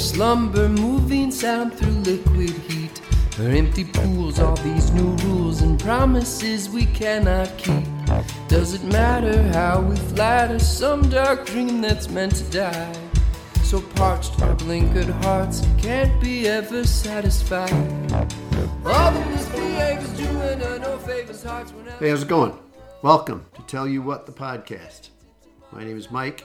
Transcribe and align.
slumber, 0.00 0.68
moving 0.68 1.30
sound 1.30 1.74
through 1.74 1.92
liquid 2.10 2.50
heat. 2.50 2.98
Her 3.36 3.50
empty 3.50 3.84
pools, 3.84 4.38
all 4.38 4.56
these 4.56 4.90
new 4.92 5.12
rules 5.24 5.60
and 5.60 5.78
promises 5.78 6.68
we 6.68 6.86
cannot 6.86 7.56
keep. 7.58 7.89
Does 8.50 8.74
it 8.74 8.82
matter 8.82 9.44
how 9.52 9.80
we 9.80 9.94
flatter 9.94 10.58
some 10.58 11.08
dark 11.08 11.46
dream 11.46 11.80
that's 11.80 12.10
meant 12.10 12.34
to 12.34 12.42
die? 12.50 12.92
So 13.62 13.80
parched, 13.80 14.42
our 14.42 14.56
blinkered 14.56 15.08
hearts 15.22 15.64
can't 15.78 16.20
be 16.20 16.48
ever 16.48 16.84
satisfied. 16.84 17.72
All 17.72 19.12
the 19.12 19.20
misbehaviors 19.30 20.16
doing 20.16 20.58
her 20.58 20.80
no 20.80 20.98
favors, 20.98 21.44
hearts 21.44 21.72
were. 21.72 21.84
Hey, 22.00 22.08
how's 22.08 22.22
it 22.22 22.28
going? 22.28 22.58
Welcome 23.02 23.46
to 23.54 23.62
Tell 23.68 23.86
You 23.86 24.02
What 24.02 24.26
the 24.26 24.32
podcast. 24.32 25.10
My 25.70 25.84
name 25.84 25.96
is 25.96 26.10
Mike, 26.10 26.44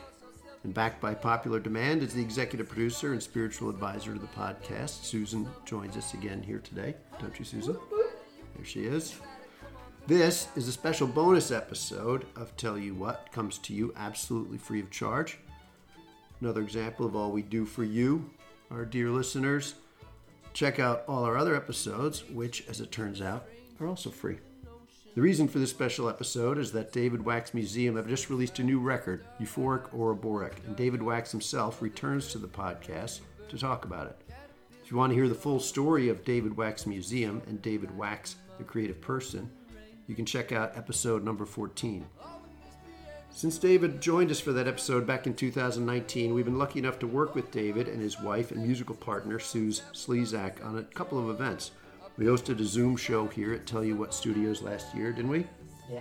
and 0.63 0.75
backed 0.75 1.01
by 1.01 1.15
popular 1.15 1.59
demand 1.59 2.03
as 2.03 2.13
the 2.13 2.21
executive 2.21 2.69
producer 2.69 3.13
and 3.13 3.23
spiritual 3.23 3.71
advisor 3.71 4.13
to 4.13 4.19
the 4.19 4.27
podcast, 4.27 5.05
Susan 5.05 5.49
joins 5.65 5.97
us 5.97 6.13
again 6.13 6.43
here 6.43 6.59
today. 6.59 6.93
Don't 7.19 7.39
you, 7.39 7.45
Susan? 7.45 7.75
There 8.55 8.63
she 8.63 8.85
is. 8.85 9.15
This 10.07 10.49
is 10.55 10.67
a 10.67 10.71
special 10.71 11.07
bonus 11.07 11.49
episode 11.49 12.27
of 12.35 12.55
Tell 12.57 12.77
You 12.77 12.93
What 12.93 13.31
comes 13.31 13.57
to 13.57 13.73
you 13.73 13.91
absolutely 13.97 14.59
free 14.59 14.79
of 14.79 14.91
charge. 14.91 15.39
Another 16.39 16.61
example 16.61 17.07
of 17.07 17.15
all 17.15 17.31
we 17.31 17.41
do 17.41 17.65
for 17.65 17.83
you, 17.83 18.29
our 18.69 18.85
dear 18.85 19.09
listeners. 19.09 19.73
Check 20.53 20.79
out 20.79 21.05
all 21.07 21.23
our 21.23 21.39
other 21.39 21.55
episodes, 21.55 22.23
which, 22.29 22.67
as 22.67 22.81
it 22.81 22.91
turns 22.91 23.19
out, 23.19 23.47
are 23.79 23.87
also 23.87 24.11
free. 24.11 24.37
The 25.15 25.21
reason 25.21 25.47
for 25.47 25.57
this 25.57 25.71
special 25.71 26.07
episode 26.07 26.59
is 26.59 26.71
that 26.73 26.91
David 26.91 27.25
Wax 27.25 27.55
Museum 27.55 27.95
have 27.95 28.07
just 28.07 28.29
released 28.29 28.59
a 28.59 28.63
new 28.63 28.79
record, 28.79 29.25
Euphoric 29.41 29.89
Ouroboric, 29.89 30.63
and 30.67 30.75
David 30.75 31.01
Wax 31.01 31.31
himself 31.31 31.81
returns 31.81 32.27
to 32.27 32.37
the 32.37 32.47
podcast 32.47 33.21
to 33.49 33.57
talk 33.57 33.85
about 33.85 34.05
it. 34.05 34.21
If 34.83 34.91
you 34.91 34.97
want 34.97 35.09
to 35.13 35.15
hear 35.15 35.27
the 35.27 35.33
full 35.33 35.59
story 35.59 36.09
of 36.09 36.23
David 36.23 36.55
Wax 36.55 36.85
Museum 36.85 37.41
and 37.47 37.59
David 37.59 37.97
Wax, 37.97 38.35
the 38.59 38.63
creative 38.63 39.01
person, 39.01 39.49
you 40.07 40.15
can 40.15 40.25
check 40.25 40.51
out 40.51 40.77
episode 40.77 41.23
number 41.23 41.45
14. 41.45 42.05
Since 43.31 43.57
David 43.57 43.99
joined 43.99 44.31
us 44.31 44.39
for 44.39 44.53
that 44.53 44.67
episode 44.67 45.05
back 45.05 45.27
in 45.27 45.33
2019, 45.33 46.33
we've 46.33 46.45
been 46.45 46.57
lucky 46.57 46.79
enough 46.79 46.99
to 46.99 47.07
work 47.07 47.35
with 47.35 47.51
David 47.51 47.89
and 47.89 48.01
his 48.01 48.21
wife 48.21 48.51
and 48.51 48.63
musical 48.63 48.95
partner, 48.95 49.39
Suze 49.39 49.81
Slezak, 49.91 50.65
on 50.65 50.77
a 50.77 50.83
couple 50.83 51.19
of 51.19 51.29
events. 51.29 51.71
We 52.17 52.25
hosted 52.25 52.61
a 52.61 52.63
Zoom 52.63 52.95
show 52.95 53.27
here 53.27 53.53
at 53.53 53.67
Tell 53.67 53.83
You 53.83 53.97
What 53.97 54.13
Studios 54.13 54.61
last 54.61 54.95
year, 54.95 55.11
didn't 55.11 55.31
we? 55.31 55.45
Yeah. 55.91 55.99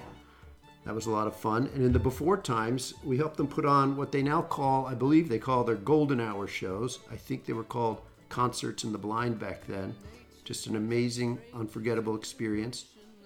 That 0.84 0.94
was 0.94 1.06
a 1.06 1.10
lot 1.10 1.26
of 1.26 1.34
fun. 1.34 1.68
And 1.74 1.84
in 1.84 1.92
the 1.92 1.98
before 1.98 2.36
times, 2.36 2.94
we 3.02 3.16
helped 3.16 3.36
them 3.36 3.48
put 3.48 3.64
on 3.64 3.96
what 3.96 4.12
they 4.12 4.22
now 4.22 4.42
call, 4.42 4.86
I 4.86 4.94
believe 4.94 5.28
they 5.28 5.40
call 5.40 5.64
their 5.64 5.74
golden 5.74 6.20
hour 6.20 6.46
shows. 6.46 7.00
I 7.10 7.16
think 7.16 7.46
they 7.46 7.52
were 7.52 7.64
called 7.64 8.02
Concerts 8.28 8.84
in 8.84 8.92
the 8.92 8.98
Blind 8.98 9.40
back 9.40 9.66
then. 9.66 9.96
Just 10.44 10.68
an 10.68 10.76
amazing, 10.76 11.40
unforgettable 11.52 12.14
experience. 12.14 12.84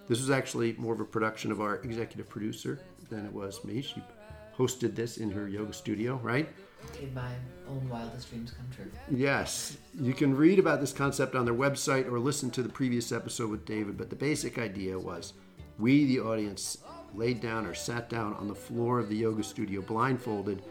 This 0.09 0.21
was 0.21 0.31
actually 0.31 0.75
more 0.79 0.95
of 0.95 1.01
a 1.01 1.05
production 1.05 1.53
of 1.53 1.61
our 1.61 1.77
executive 1.77 2.29
producer 2.29 2.81
than 3.11 3.27
it 3.27 3.33
was 3.33 3.63
me. 3.65 3.83
She 3.83 4.03
hosted 4.57 4.95
this 4.95 5.19
in 5.19 5.31
her 5.31 5.49
yoga 5.49 5.73
studio, 5.73 6.17
right? 6.23 6.49
made 7.01 7.15
my 7.15 7.31
own 7.69 7.89
wildest 7.89 8.31
dreams 8.31 8.53
come 8.53 8.67
true. 8.75 8.91
Yes, 9.11 9.77
you 10.01 10.15
can 10.15 10.37
read 10.37 10.59
about 10.59 10.81
this 10.81 10.93
concept 10.93 11.35
on 11.35 11.45
their 11.45 11.55
website 11.55 12.11
or 12.11 12.19
listen 12.19 12.51
to 12.53 12.63
the 12.63 12.69
previous 12.69 13.13
episode 13.13 13.51
with 13.51 13.67
David, 13.67 13.99
but 13.99 14.11
the 14.11 14.17
basic 14.17 14.59
idea 14.59 14.99
was 14.99 15.35
we, 15.79 16.05
the 16.07 16.21
audience, 16.21 16.79
laid 17.15 17.41
down 17.41 17.67
or 17.67 17.75
sat 17.75 18.09
down 18.09 18.35
on 18.35 18.49
the 18.49 18.55
floor 18.55 18.99
of 18.99 19.09
the 19.09 19.17
yoga 19.17 19.43
studio 19.43 19.81
blindfolded, 19.81 20.63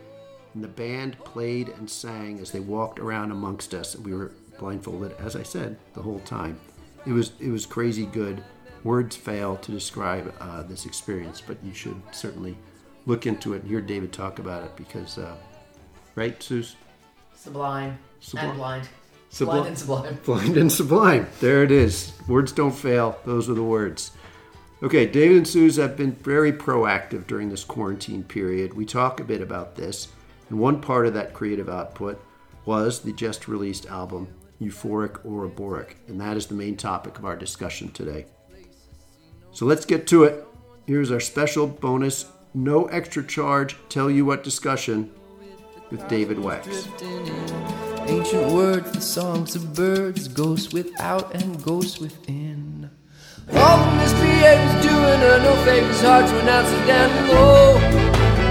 and 0.54 0.64
the 0.64 0.68
band 0.68 1.18
played 1.20 1.70
and 1.70 1.90
sang 1.90 2.40
as 2.40 2.52
they 2.52 2.60
walked 2.60 3.00
around 3.00 3.32
amongst 3.32 3.74
us. 3.74 3.96
We 3.96 4.14
were 4.14 4.32
blindfolded, 4.60 5.14
as 5.20 5.36
I 5.36 5.44
said, 5.44 5.78
the 5.94 6.02
whole 6.02 6.20
time. 6.20 6.60
It 7.06 7.12
was 7.12 7.32
it 7.40 7.50
was 7.50 7.66
crazy 7.66 8.06
good. 8.06 8.44
Words 8.88 9.18
fail 9.18 9.58
to 9.58 9.72
describe 9.74 10.34
uh, 10.40 10.64
this 10.64 10.86
experience, 10.86 11.42
but 11.46 11.58
you 11.62 11.74
should 11.74 12.02
certainly 12.14 12.58
look 13.06 13.26
into 13.28 13.54
it 13.54 13.64
and 13.64 13.70
hear 13.70 13.82
David 13.82 14.14
talk 14.14 14.40
about 14.40 14.64
it 14.64 14.78
because, 14.78 15.18
uh, 15.18 15.36
right, 16.16 16.42
Suze? 16.42 16.78
Sublime, 17.36 17.98
Sublime. 18.22 18.50
and 18.52 18.58
blind. 18.58 18.90
Subli- 19.30 19.46
Blind 19.46 19.68
and 19.68 19.78
sublime. 19.78 20.20
Blind 20.26 20.56
and 20.58 20.72
sublime. 20.72 21.28
There 21.42 21.64
it 21.64 21.72
is. 21.72 22.14
Words 22.30 22.54
don't 22.54 22.72
fail. 22.72 23.20
Those 23.26 23.50
are 23.50 23.54
the 23.56 23.62
words. 23.62 24.12
Okay, 24.82 25.06
David 25.06 25.36
and 25.36 25.48
Suze 25.50 25.76
have 25.76 25.98
been 25.98 26.14
very 26.14 26.54
proactive 26.54 27.28
during 27.28 27.50
this 27.50 27.66
quarantine 27.66 28.24
period. 28.24 28.74
We 28.74 28.86
talk 28.86 29.20
a 29.20 29.26
bit 29.26 29.42
about 29.42 29.76
this, 29.76 30.08
and 30.50 30.60
one 30.60 30.80
part 30.80 31.06
of 31.08 31.14
that 31.14 31.34
creative 31.34 31.68
output 31.68 32.24
was 32.64 33.02
the 33.02 33.12
just 33.12 33.50
released 33.50 33.86
album, 33.88 34.30
Euphoric 34.62 35.26
Ouroboric, 35.26 35.96
and 36.08 36.22
that 36.22 36.38
is 36.38 36.46
the 36.48 36.56
main 36.56 36.78
topic 36.78 37.20
of 37.20 37.26
our 37.26 37.36
discussion 37.36 37.92
today. 37.92 38.28
So 39.52 39.66
let's 39.66 39.86
get 39.86 40.08
to 40.08 40.24
it. 40.24 40.46
Here's 40.86 41.12
our 41.12 41.20
special 41.20 41.68
bonus, 41.68 42.26
no 42.54 42.86
extra 42.86 43.26
charge, 43.26 43.76
tell 43.90 44.10
you 44.10 44.24
what 44.24 44.44
discussion 44.44 45.12
with 45.92 46.08
David 46.08 46.40
Wax. 46.40 46.88
Ancient 48.08 48.54
word 48.54 48.86
for 48.86 49.02
songs 49.02 49.56
of 49.56 49.74
birds, 49.76 50.28
ghosts 50.28 50.74
without 50.74 51.36
and 51.36 51.62
ghosts 51.64 52.00
within. 52.00 52.90
All 53.54 53.78
the 53.78 54.04
misbehaviors 54.04 54.82
doing 54.82 55.20
her 55.20 55.40
no 55.40 55.56
favors, 55.66 56.02
hearts 56.02 56.32
were 56.32 56.44
not 56.44 56.66
so 56.66 56.86
down 56.86 57.28
low. 57.28 57.80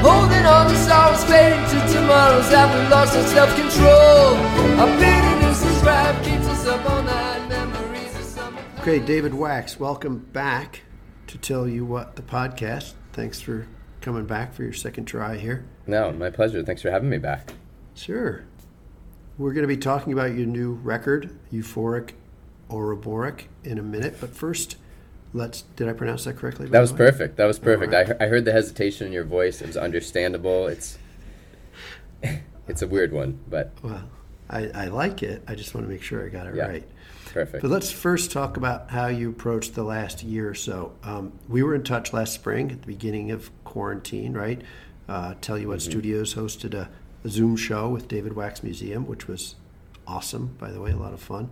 Holding 0.03 0.47
on 0.47 0.69
to 0.71 0.77
sorrows 0.77 1.25
fading 1.25 1.65
to 1.71 1.93
tomorrow's 1.93 2.53
after 2.53 2.91
lost 2.91 3.17
of 3.17 3.27
self-control. 3.27 4.37
A 4.81 4.87
bitterness 4.99 5.65
is 5.65 5.81
drive 5.83 6.25
keeps 6.25 6.47
us 6.47 6.67
up 6.67 6.91
all 6.91 7.03
night, 7.03 7.49
memories 7.49 8.15
of 8.15 8.23
summer. 8.23 8.63
Okay, 8.81 8.99
David 8.99 9.35
Wax, 9.35 9.81
welcome 9.81 10.19
back 10.33 10.83
to 11.37 11.49
Tell 11.55 11.69
You 11.69 11.85
What 11.85 12.17
the 12.17 12.23
podcast. 12.23 12.95
Thanks 13.13 13.41
for 13.41 13.67
coming 14.01 14.25
back 14.27 14.55
for 14.55 14.63
your 14.63 14.73
second 14.73 15.05
try 15.05 15.37
here. 15.37 15.65
No, 15.87 16.11
my 16.13 16.31
pleasure. 16.31 16.63
Thanks 16.63 16.83
for 16.83 16.91
having 16.91 17.11
me 17.11 17.19
back. 17.19 17.53
Sure. 17.95 18.45
We're 19.39 19.53
going 19.53 19.63
to 19.63 19.69
be 19.69 19.77
talking 19.77 20.13
about 20.13 20.35
your 20.35 20.47
new 20.47 20.73
record, 20.73 21.37
Euphoric 21.53 22.13
Ouroboric, 22.71 23.45
in 23.65 23.79
a 23.79 23.83
minute. 23.83 24.17
But 24.21 24.31
first, 24.31 24.77
let's. 25.35 25.63
Did 25.77 25.89
I 25.89 25.93
pronounce 25.93 26.25
that 26.25 26.37
correctly? 26.37 26.69
That 26.69 26.81
was 26.81 26.93
perfect. 26.93 27.37
That 27.37 27.45
was 27.47 27.59
perfect. 27.59 27.93
I, 27.93 28.25
I 28.25 28.29
heard 28.29 28.45
the 28.45 28.53
hesitation 28.53 29.07
in 29.07 29.13
your 29.13 29.25
voice. 29.25 29.61
It 29.61 29.67
was 29.67 29.77
understandable. 29.77 30.67
It's 30.69 30.97
it's 32.69 32.81
a 32.83 32.87
weird 32.87 33.13
one, 33.13 33.41
but 33.49 33.73
Well, 33.83 34.09
I, 34.49 34.69
I 34.69 34.87
like 34.87 35.23
it. 35.23 35.43
I 35.47 35.55
just 35.55 35.75
want 35.75 35.87
to 35.87 35.93
make 35.93 36.03
sure 36.03 36.25
I 36.25 36.29
got 36.31 36.47
it 36.47 36.55
Yeah. 36.55 36.67
right. 36.67 36.89
Perfect. 37.37 37.63
But 37.63 37.71
let's 37.71 37.91
first 37.91 38.33
talk 38.33 38.57
about 38.57 38.91
how 38.91 39.09
you 39.09 39.31
approached 39.31 39.75
the 39.75 39.85
last 39.85 40.23
year 40.23 40.49
or 40.49 40.55
so. 40.55 40.93
Um, 41.03 41.33
we 41.49 41.63
were 41.63 41.75
in 41.75 41.83
touch 41.83 42.13
last 42.13 42.33
spring 42.33 42.73
at 42.73 42.81
the 42.81 42.87
beginning 42.87 43.31
of 43.31 43.51
quarantine, 43.65 44.33
right? 44.33 44.63
Uh, 45.09 45.35
Tell 45.41 45.59
You 45.59 45.69
What 45.69 45.83
Studios 45.83 46.35
hosted 46.35 46.75
a, 46.75 46.89
a 47.25 47.29
Zoom 47.29 47.57
show 47.57 47.89
with 47.89 48.09
David 48.09 48.35
Wax 48.35 48.63
Museum, 48.63 49.07
which 49.07 49.29
was 49.29 49.55
awesome, 50.07 50.57
by 50.59 50.71
the 50.71 50.81
way, 50.81 50.91
a 50.91 50.97
lot 50.97 51.13
of 51.13 51.21
fun. 51.21 51.51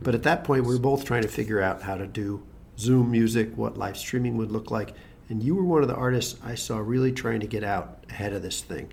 But 0.00 0.14
at 0.14 0.24
that 0.24 0.44
point, 0.44 0.64
we 0.64 0.74
were 0.74 0.80
both 0.80 1.04
trying 1.04 1.22
to 1.22 1.28
figure 1.28 1.62
out 1.62 1.82
how 1.82 1.94
to 1.96 2.06
do 2.06 2.42
Zoom 2.78 3.10
music, 3.10 3.56
what 3.56 3.78
live 3.78 3.96
streaming 3.96 4.36
would 4.38 4.50
look 4.50 4.70
like. 4.70 4.94
And 5.28 5.42
you 5.42 5.54
were 5.54 5.64
one 5.64 5.82
of 5.82 5.88
the 5.88 5.94
artists 5.94 6.38
I 6.44 6.56
saw 6.56 6.78
really 6.78 7.12
trying 7.12 7.40
to 7.40 7.46
get 7.46 7.62
out 7.62 8.04
ahead 8.10 8.32
of 8.32 8.42
this 8.42 8.60
thing. 8.60 8.90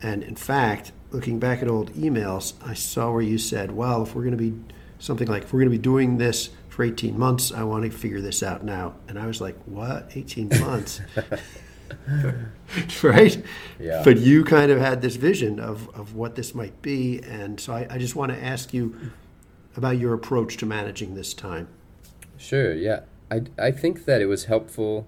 And 0.00 0.22
in 0.22 0.36
fact, 0.36 0.92
looking 1.10 1.38
back 1.40 1.60
at 1.60 1.68
old 1.68 1.92
emails, 1.94 2.54
I 2.64 2.74
saw 2.74 3.10
where 3.10 3.22
you 3.22 3.36
said, 3.36 3.72
well, 3.72 4.04
if 4.04 4.14
we're 4.14 4.22
going 4.22 4.38
to 4.38 4.50
be 4.50 4.54
something 4.98 5.28
like, 5.28 5.44
if 5.44 5.52
we're 5.52 5.60
going 5.60 5.70
to 5.70 5.76
be 5.76 5.82
doing 5.82 6.18
this 6.18 6.50
for 6.68 6.84
18 6.84 7.18
months, 7.18 7.52
I 7.52 7.64
want 7.64 7.84
to 7.84 7.90
figure 7.90 8.20
this 8.20 8.42
out 8.42 8.64
now. 8.64 8.94
And 9.08 9.18
I 9.18 9.26
was 9.26 9.40
like, 9.40 9.56
what? 9.64 10.10
18 10.14 10.48
months? 10.60 11.00
right? 13.02 13.42
Yeah. 13.78 14.02
But 14.04 14.18
you 14.18 14.44
kind 14.44 14.70
of 14.70 14.78
had 14.78 15.02
this 15.02 15.16
vision 15.16 15.58
of, 15.60 15.88
of 15.94 16.14
what 16.14 16.34
this 16.34 16.54
might 16.54 16.80
be. 16.82 17.20
And 17.20 17.60
so 17.60 17.72
I, 17.72 17.86
I 17.90 17.98
just 17.98 18.16
want 18.16 18.32
to 18.32 18.42
ask 18.42 18.72
you 18.72 19.12
about 19.76 19.98
your 19.98 20.14
approach 20.14 20.56
to 20.58 20.66
managing 20.66 21.14
this 21.14 21.34
time. 21.34 21.68
Sure, 22.36 22.74
yeah. 22.74 23.00
I, 23.30 23.42
I 23.58 23.70
think 23.70 24.04
that 24.06 24.20
it 24.20 24.26
was 24.26 24.46
helpful 24.46 25.06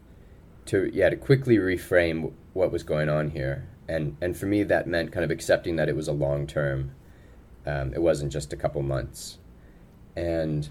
to 0.67 0.89
yeah 0.93 1.09
to 1.09 1.17
quickly 1.17 1.57
reframe 1.57 2.33
what 2.53 2.71
was 2.71 2.83
going 2.83 3.09
on 3.09 3.31
here, 3.31 3.67
and 3.89 4.17
and 4.21 4.37
for 4.37 4.47
me 4.47 4.63
that 4.63 4.87
meant 4.87 5.11
kind 5.11 5.25
of 5.25 5.31
accepting 5.31 5.77
that 5.77 5.89
it 5.89 5.97
was 5.97 6.07
a 6.09 6.13
long 6.13 6.47
term. 6.47 6.93
Um, 7.67 7.93
it 7.93 8.01
wasn't 8.01 8.33
just 8.33 8.53
a 8.53 8.57
couple 8.57 8.81
months, 8.83 9.39
and 10.17 10.69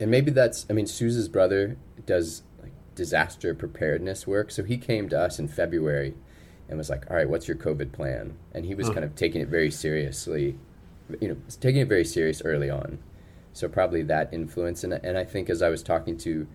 and 0.00 0.10
maybe 0.10 0.30
that's 0.30 0.66
I 0.68 0.72
mean 0.72 0.86
Suze's 0.86 1.28
brother 1.28 1.76
does 2.06 2.42
like 2.62 2.72
disaster 2.94 3.54
preparedness 3.54 4.26
work, 4.26 4.50
so 4.50 4.64
he 4.64 4.76
came 4.76 5.08
to 5.10 5.18
us 5.18 5.38
in 5.38 5.48
February, 5.48 6.14
and 6.68 6.78
was 6.78 6.90
like, 6.90 7.10
"All 7.10 7.16
right, 7.16 7.28
what's 7.28 7.48
your 7.48 7.56
COVID 7.56 7.92
plan?" 7.92 8.36
And 8.52 8.64
he 8.66 8.74
was 8.74 8.88
Huh. 8.88 8.94
kind 8.94 9.04
of 9.04 9.14
taking 9.14 9.40
it 9.40 9.48
very 9.48 9.70
seriously, 9.70 10.56
you 11.20 11.28
know, 11.28 11.36
taking 11.60 11.82
it 11.82 11.88
very 11.88 12.04
serious 12.04 12.42
early 12.44 12.70
on. 12.70 12.98
So 13.52 13.68
probably 13.68 14.02
that 14.02 14.32
influence, 14.32 14.84
and 14.84 14.92
and 14.94 15.16
I 15.16 15.24
think 15.24 15.48
as 15.50 15.62
I 15.62 15.68
was 15.68 15.82
talking 15.82 16.16
to 16.18 16.46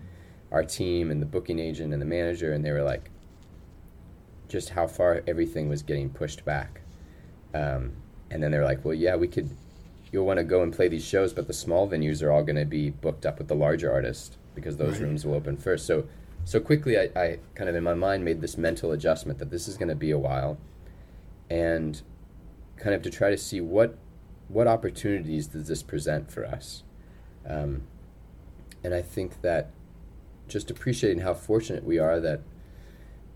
our 0.52 0.64
team 0.64 1.10
and 1.10 1.22
the 1.22 1.26
booking 1.26 1.58
agent 1.58 1.92
and 1.92 2.02
the 2.02 2.06
manager, 2.06 2.52
and 2.52 2.64
they 2.64 2.72
were 2.72 2.82
like, 2.82 3.10
just 4.48 4.70
how 4.70 4.86
far 4.86 5.22
everything 5.26 5.68
was 5.68 5.82
getting 5.82 6.10
pushed 6.10 6.44
back. 6.44 6.80
Um, 7.54 7.92
and 8.30 8.42
then 8.42 8.50
they 8.50 8.58
were 8.58 8.64
like, 8.64 8.84
well, 8.84 8.94
yeah, 8.94 9.16
we 9.16 9.28
could. 9.28 9.50
You'll 10.12 10.26
want 10.26 10.38
to 10.38 10.44
go 10.44 10.62
and 10.62 10.72
play 10.72 10.88
these 10.88 11.04
shows, 11.04 11.32
but 11.32 11.46
the 11.46 11.52
small 11.52 11.88
venues 11.88 12.22
are 12.22 12.30
all 12.32 12.42
going 12.42 12.56
to 12.56 12.64
be 12.64 12.90
booked 12.90 13.24
up 13.24 13.38
with 13.38 13.48
the 13.48 13.54
larger 13.54 13.92
artists 13.92 14.36
because 14.54 14.76
those 14.76 14.94
Right. 14.94 15.02
rooms 15.02 15.24
will 15.24 15.34
open 15.34 15.56
first. 15.56 15.86
So, 15.86 16.06
so 16.44 16.58
quickly, 16.58 16.98
I, 16.98 17.10
I 17.14 17.38
kind 17.54 17.70
of 17.70 17.76
in 17.76 17.84
my 17.84 17.94
mind 17.94 18.24
made 18.24 18.40
this 18.40 18.58
mental 18.58 18.90
adjustment 18.92 19.38
that 19.38 19.50
this 19.50 19.68
is 19.68 19.76
going 19.76 19.88
to 19.88 19.94
be 19.94 20.10
a 20.10 20.18
while, 20.18 20.58
and 21.48 22.00
kind 22.76 22.94
of 22.94 23.02
to 23.02 23.10
try 23.10 23.30
to 23.30 23.38
see 23.38 23.60
what 23.60 23.96
what 24.48 24.66
opportunities 24.66 25.46
does 25.46 25.68
this 25.68 25.82
present 25.82 26.30
for 26.32 26.44
us. 26.44 26.82
Um, 27.46 27.82
and 28.82 28.92
I 28.94 29.02
think 29.02 29.42
that 29.42 29.70
just 30.48 30.70
appreciating 30.72 31.20
how 31.20 31.34
fortunate 31.34 31.84
we 31.84 31.98
are 32.00 32.18
that 32.18 32.40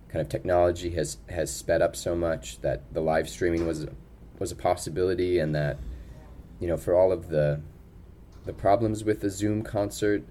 kind 0.08 0.20
of 0.20 0.28
technology 0.28 0.90
has 0.90 1.18
has 1.28 1.54
sped 1.54 1.82
up 1.82 1.94
so 1.94 2.16
much 2.16 2.60
that 2.62 2.82
the 2.92 3.00
live 3.00 3.28
streaming 3.28 3.66
was 3.66 3.86
was 4.40 4.50
a 4.50 4.56
possibility 4.56 5.38
and 5.38 5.54
that 5.54 5.78
you 6.64 6.70
know 6.70 6.78
for 6.78 6.94
all 6.96 7.12
of 7.12 7.28
the 7.28 7.60
the 8.46 8.52
problems 8.54 9.04
with 9.04 9.20
the 9.20 9.28
Zoom 9.28 9.60
concert 9.62 10.22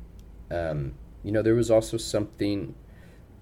um, 0.49 0.95
you 1.23 1.31
know 1.31 1.43
there 1.43 1.53
was 1.53 1.69
also 1.69 1.95
something 1.95 2.73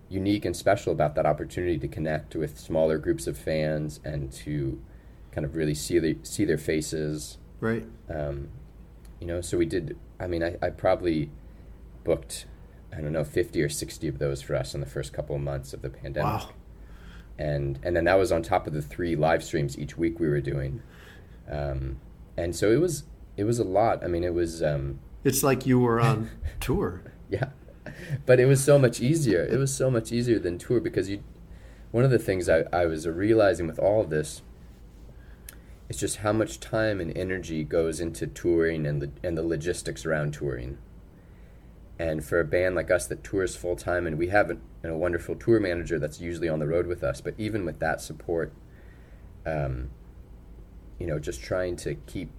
unique 0.09 0.43
and 0.43 0.53
special 0.57 0.91
about 0.91 1.15
that 1.15 1.25
opportunity 1.25 1.77
to 1.79 1.87
connect 1.87 2.35
with 2.35 2.59
smaller 2.59 2.97
groups 2.97 3.27
of 3.27 3.37
fans 3.37 4.01
and 4.03 4.29
to 4.29 4.81
kind 5.31 5.45
of 5.45 5.55
really 5.55 5.73
see 5.73 5.99
the, 5.99 6.17
see 6.23 6.43
their 6.43 6.57
faces 6.57 7.37
Right. 7.61 7.85
um, 8.09 8.49
you 9.21 9.27
know 9.27 9.39
so 9.39 9.57
we 9.57 9.65
did 9.65 9.95
i 10.19 10.27
mean 10.27 10.43
I, 10.43 10.57
I 10.61 10.69
probably 10.71 11.31
booked 12.03 12.45
i 12.93 12.99
don't 12.99 13.13
know 13.13 13.23
50 13.23 13.61
or 13.63 13.69
60 13.69 14.05
of 14.09 14.19
those 14.19 14.41
for 14.41 14.53
us 14.57 14.73
in 14.75 14.81
the 14.81 14.85
first 14.97 15.13
couple 15.13 15.37
of 15.37 15.41
months 15.41 15.71
of 15.73 15.81
the 15.81 15.89
pandemic 15.89 16.41
Wow. 16.41 16.49
and 17.39 17.79
and 17.83 17.95
then 17.95 18.03
that 18.03 18.15
was 18.19 18.33
on 18.33 18.41
top 18.43 18.67
of 18.67 18.73
the 18.73 18.81
three 18.81 19.15
live 19.15 19.45
streams 19.45 19.79
each 19.79 19.97
week 19.97 20.19
we 20.19 20.27
were 20.27 20.41
doing 20.41 20.81
um, 21.49 22.01
and 22.37 22.55
so 22.55 22.71
it 22.71 22.79
was 22.79 23.03
it 23.37 23.43
was 23.45 23.59
a 23.59 23.63
lot. 23.63 24.03
I 24.03 24.07
mean 24.07 24.23
it 24.23 24.33
was 24.33 24.61
um, 24.63 24.99
It's 25.23 25.43
like 25.43 25.65
you 25.65 25.79
were 25.79 25.99
on 25.99 26.29
tour. 26.59 27.03
yeah. 27.29 27.49
But 28.25 28.39
it 28.39 28.45
was 28.45 28.63
so 28.63 28.77
much 28.77 28.99
easier. 29.01 29.43
It 29.43 29.57
was 29.57 29.73
so 29.73 29.89
much 29.89 30.11
easier 30.11 30.39
than 30.39 30.57
tour 30.57 30.79
because 30.79 31.09
you 31.09 31.23
one 31.91 32.03
of 32.05 32.11
the 32.11 32.19
things 32.19 32.47
I, 32.47 32.63
I 32.71 32.85
was 32.85 33.07
realizing 33.07 33.67
with 33.67 33.79
all 33.79 34.01
of 34.01 34.09
this 34.09 34.41
is 35.89 35.97
just 35.97 36.17
how 36.17 36.31
much 36.31 36.59
time 36.61 37.01
and 37.01 37.15
energy 37.17 37.63
goes 37.65 37.99
into 37.99 38.25
touring 38.27 38.85
and 38.85 39.01
the 39.01 39.11
and 39.23 39.37
the 39.37 39.43
logistics 39.43 40.05
around 40.05 40.33
touring. 40.33 40.77
And 41.99 42.23
for 42.25 42.39
a 42.39 42.45
band 42.45 42.75
like 42.75 42.89
us 42.89 43.05
that 43.07 43.23
tours 43.23 43.55
full 43.55 43.75
time 43.75 44.07
and 44.07 44.17
we 44.17 44.29
have 44.29 44.49
a, 44.49 44.57
a 44.87 44.97
wonderful 44.97 45.35
tour 45.35 45.59
manager 45.59 45.99
that's 45.99 46.19
usually 46.19 46.49
on 46.49 46.57
the 46.59 46.65
road 46.67 46.87
with 46.87 47.03
us 47.03 47.21
but 47.21 47.35
even 47.37 47.63
with 47.63 47.79
that 47.79 48.01
support 48.01 48.51
um, 49.45 49.91
you 51.01 51.07
know 51.07 51.17
just 51.17 51.41
trying 51.41 51.75
to 51.75 51.95
keep 52.05 52.29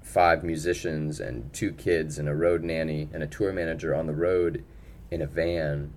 five 0.00 0.44
musicians 0.44 1.18
and 1.18 1.52
two 1.52 1.72
kids 1.72 2.16
and 2.16 2.28
a 2.28 2.34
road 2.34 2.62
nanny 2.62 3.08
and 3.12 3.24
a 3.24 3.26
tour 3.26 3.52
manager 3.52 3.92
on 3.92 4.06
the 4.06 4.14
road 4.14 4.64
in 5.10 5.20
a 5.20 5.26
van 5.26 5.92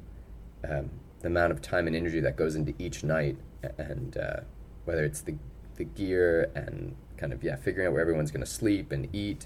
um, 0.67 0.89
the 1.19 1.27
amount 1.27 1.51
of 1.51 1.61
time 1.61 1.85
and 1.85 1.95
energy 1.95 2.19
that 2.19 2.35
goes 2.35 2.55
into 2.55 2.73
each 2.79 3.03
night 3.03 3.37
and 3.77 4.17
uh, 4.17 4.39
whether 4.85 5.05
it's 5.05 5.21
the 5.21 5.35
the 5.75 5.83
gear 5.83 6.49
and 6.55 6.95
kind 7.17 7.31
of 7.31 7.43
yeah 7.43 7.55
figuring 7.55 7.87
out 7.87 7.93
where 7.93 8.01
everyone's 8.01 8.31
going 8.31 8.43
to 8.43 8.51
sleep 8.51 8.91
and 8.91 9.07
eat. 9.13 9.45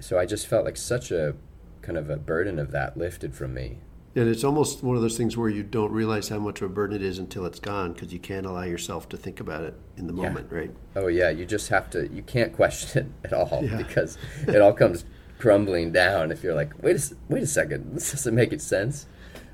So 0.00 0.18
i 0.18 0.26
just 0.26 0.46
felt 0.46 0.66
like 0.66 0.76
such 0.76 1.10
a 1.10 1.34
kind 1.80 1.96
of 1.96 2.10
a 2.10 2.16
burden 2.18 2.58
of 2.58 2.72
that 2.72 2.98
lifted 2.98 3.34
from 3.34 3.54
me 3.54 3.78
And 4.18 4.28
it's 4.28 4.42
almost 4.44 4.82
one 4.82 4.96
of 4.96 5.02
those 5.02 5.16
things 5.16 5.36
where 5.36 5.48
you 5.48 5.62
don't 5.62 5.92
realize 5.92 6.28
how 6.28 6.38
much 6.38 6.60
of 6.60 6.70
a 6.70 6.74
burden 6.74 6.96
it 6.96 7.02
is 7.02 7.18
until 7.18 7.46
it's 7.46 7.60
gone 7.60 7.92
because 7.92 8.12
you 8.12 8.18
can't 8.18 8.46
allow 8.46 8.64
yourself 8.64 9.08
to 9.10 9.16
think 9.16 9.38
about 9.40 9.62
it 9.62 9.74
in 9.96 10.06
the 10.06 10.14
Yeah. 10.14 10.22
moment, 10.28 10.50
right? 10.50 10.70
oh 10.96 11.06
yeah 11.06 11.30
you 11.30 11.44
just 11.46 11.68
have 11.68 11.88
to 11.90 12.08
you 12.12 12.22
can't 12.22 12.52
question 12.52 13.14
it 13.22 13.26
at 13.26 13.32
all 13.32 13.60
Yeah. 13.62 13.76
because 13.76 14.18
it 14.46 14.60
all 14.60 14.72
comes 14.72 15.04
crumbling 15.38 15.92
down 15.92 16.32
if 16.32 16.42
you're 16.42 16.54
like 16.54 16.72
wait 16.82 16.96
a, 16.96 17.14
wait 17.28 17.42
a 17.44 17.46
second 17.46 17.94
this 17.94 18.10
doesn't 18.12 18.34
make 18.34 18.52
it 18.52 18.60
sense 18.60 19.06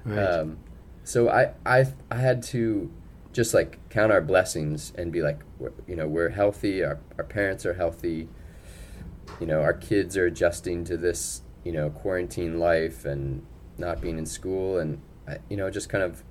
Right. 0.07 0.19
Um, 0.19 0.59
so 1.05 1.29
I, 1.29 1.53
I 1.67 1.87
I 2.11 2.17
had 2.17 2.43
to 2.45 2.91
just 3.33 3.53
like 3.55 3.79
count 3.91 4.13
our 4.13 4.21
blessings 4.21 4.93
and 4.97 5.11
be 5.11 5.21
like, 5.23 5.41
we're, 5.59 5.73
you 5.89 5.97
know, 5.97 6.07
we're 6.07 6.29
healthy. 6.31 6.85
Our 6.85 6.99
our 7.19 7.25
parents 7.25 7.65
are 7.67 7.75
healthy. 7.75 8.29
You 9.41 9.47
know, 9.47 9.61
our 9.63 9.73
kids 9.73 10.17
are 10.17 10.27
adjusting 10.27 10.85
to 10.85 10.97
this, 10.97 11.43
you 11.65 11.73
know, 11.73 11.89
quarantine 11.91 12.59
life 12.59 13.05
and 13.05 13.45
not 13.79 14.01
being 14.01 14.19
in 14.19 14.27
school, 14.27 14.79
and 14.79 15.01
uh, 15.29 15.37
you 15.49 15.57
know, 15.57 15.71
just 15.71 15.89
kind 15.89 16.05
of 16.05 16.23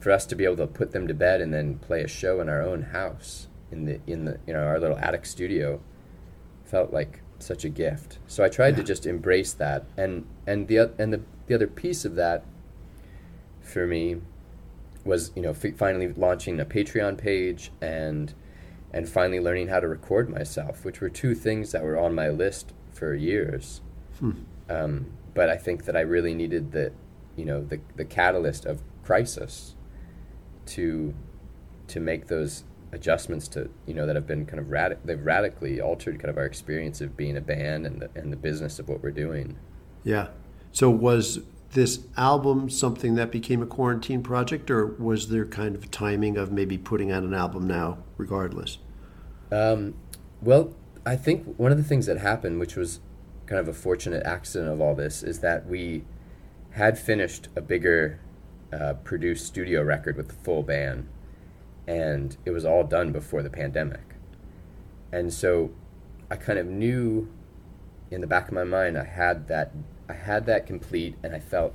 for 0.00 0.10
us 0.10 0.26
to 0.26 0.34
be 0.34 0.44
able 0.44 0.56
to 0.56 0.66
put 0.66 0.92
them 0.92 1.08
to 1.08 1.14
bed 1.14 1.40
and 1.40 1.52
then 1.52 1.78
play 1.78 2.02
a 2.02 2.08
show 2.08 2.40
in 2.40 2.48
our 2.48 2.60
own 2.60 2.82
house 2.82 3.48
in 3.70 3.84
the 3.86 4.00
in 4.06 4.24
the 4.24 4.38
you 4.46 4.52
know 4.52 4.64
our 4.64 4.78
little 4.78 4.98
attic 4.98 5.26
studio 5.26 5.80
felt 6.64 6.92
like 6.92 7.20
such 7.38 7.64
a 7.64 7.68
gift. 7.68 8.18
So 8.26 8.42
I 8.44 8.48
tried 8.48 8.76
to 8.76 8.82
just 8.82 9.06
embrace 9.06 9.52
that, 9.54 9.84
and 9.96 10.26
and 10.46 10.68
the 10.68 10.92
and 10.98 11.12
the 11.12 11.22
the 11.46 11.54
other 11.54 11.66
piece 11.66 12.04
of 12.04 12.14
that 12.16 12.44
for 13.60 13.86
me 13.86 14.20
was 15.04 15.32
you 15.34 15.42
know 15.42 15.50
f- 15.50 15.76
finally 15.76 16.12
launching 16.12 16.60
a 16.60 16.64
Patreon 16.64 17.18
page 17.18 17.70
and 17.80 18.32
and 18.92 19.08
finally 19.08 19.40
learning 19.40 19.68
how 19.68 19.80
to 19.80 19.88
record 19.88 20.30
myself, 20.30 20.84
which 20.84 21.00
were 21.00 21.08
two 21.08 21.34
things 21.34 21.72
that 21.72 21.82
were 21.82 21.98
on 21.98 22.14
my 22.14 22.28
list 22.28 22.72
for 22.92 23.14
years. 23.14 23.80
Hmm. 24.20 24.32
Um, 24.68 25.06
but 25.34 25.48
I 25.48 25.56
think 25.56 25.84
that 25.84 25.96
I 25.96 26.00
really 26.00 26.34
needed 26.34 26.72
the 26.72 26.92
you 27.36 27.44
know 27.44 27.62
the 27.62 27.80
the 27.96 28.04
catalyst 28.04 28.64
of 28.64 28.82
crisis 29.02 29.74
to 30.66 31.14
to 31.88 32.00
make 32.00 32.28
those 32.28 32.64
adjustments 32.92 33.48
to 33.48 33.68
you 33.86 33.94
know 33.94 34.06
that 34.06 34.14
have 34.14 34.26
been 34.26 34.46
kind 34.46 34.60
of 34.60 34.66
radic- 34.66 34.98
they've 35.04 35.24
radically 35.24 35.80
altered 35.80 36.18
kind 36.18 36.30
of 36.30 36.38
our 36.38 36.46
experience 36.46 37.00
of 37.00 37.16
being 37.16 37.36
a 37.36 37.40
band 37.40 37.86
and 37.86 38.00
the 38.00 38.10
and 38.14 38.32
the 38.32 38.36
business 38.36 38.78
of 38.78 38.88
what 38.88 39.02
we're 39.02 39.10
doing. 39.10 39.56
Yeah. 40.04 40.28
So 40.72 40.90
was 40.90 41.40
this 41.72 42.00
album 42.16 42.70
something 42.70 43.16
that 43.16 43.30
became 43.30 43.62
a 43.62 43.66
quarantine 43.66 44.22
project, 44.22 44.70
or 44.70 44.86
was 44.86 45.28
there 45.28 45.44
kind 45.44 45.74
of 45.74 45.90
timing 45.90 46.36
of 46.36 46.52
maybe 46.52 46.78
putting 46.78 47.10
out 47.10 47.24
an 47.24 47.34
album 47.34 47.66
now, 47.66 47.98
regardless? 48.16 48.78
Um, 49.50 49.94
well, 50.40 50.74
I 51.04 51.16
think 51.16 51.56
one 51.56 51.72
of 51.72 51.78
the 51.78 51.84
things 51.84 52.06
that 52.06 52.18
happened, 52.18 52.60
which 52.60 52.76
was 52.76 53.00
kind 53.46 53.60
of 53.60 53.68
a 53.68 53.72
fortunate 53.72 54.24
accident 54.24 54.72
of 54.72 54.80
all 54.80 54.94
this, 54.94 55.22
is 55.22 55.40
that 55.40 55.66
we 55.66 56.04
had 56.70 56.98
finished 56.98 57.48
a 57.54 57.60
bigger 57.60 58.18
uh, 58.72 58.94
produced 59.04 59.46
studio 59.46 59.82
record 59.82 60.16
with 60.16 60.28
the 60.28 60.34
full 60.34 60.62
band, 60.62 61.08
and 61.86 62.36
it 62.44 62.50
was 62.50 62.64
all 62.64 62.84
done 62.84 63.12
before 63.12 63.42
the 63.42 63.50
pandemic. 63.50 64.16
And 65.12 65.32
so 65.32 65.70
I 66.30 66.36
kind 66.36 66.58
of 66.58 66.66
knew 66.66 67.28
in 68.10 68.20
the 68.20 68.26
back 68.26 68.48
of 68.48 68.54
my 68.54 68.64
mind 68.64 68.98
I 68.98 69.04
had 69.04 69.48
that 69.48 69.72
I 70.08 70.14
had 70.14 70.46
that 70.46 70.66
complete, 70.66 71.16
and 71.22 71.34
I 71.34 71.40
felt 71.40 71.74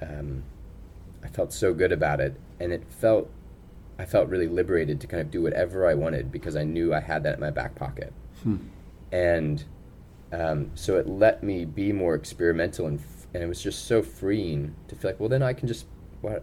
um, 0.00 0.44
I 1.22 1.28
felt 1.28 1.52
so 1.52 1.74
good 1.74 1.92
about 1.92 2.20
it, 2.20 2.40
and 2.58 2.72
it 2.72 2.84
felt 2.88 3.30
I 3.98 4.06
felt 4.06 4.30
really 4.30 4.48
liberated 4.48 5.00
to 5.02 5.06
kind 5.06 5.20
of 5.20 5.30
do 5.30 5.42
whatever 5.42 5.86
I 5.86 5.92
wanted 5.92 6.32
because 6.32 6.56
I 6.56 6.64
knew 6.64 6.94
I 6.94 7.00
had 7.00 7.22
that 7.24 7.34
in 7.34 7.40
my 7.40 7.50
back 7.50 7.74
pocket. 7.74 8.14
And 9.12 9.62
um, 10.32 10.70
so 10.74 10.96
it 10.96 11.08
let 11.08 11.42
me 11.42 11.64
be 11.64 11.92
more 11.92 12.14
experimental 12.14 12.86
and, 12.86 13.00
f- 13.00 13.26
and 13.34 13.42
it 13.42 13.46
was 13.46 13.62
just 13.62 13.86
so 13.86 14.02
freeing 14.02 14.74
to 14.88 14.94
feel 14.94 15.10
like, 15.10 15.20
well, 15.20 15.28
then 15.28 15.42
I 15.42 15.52
can 15.52 15.66
just, 15.66 15.86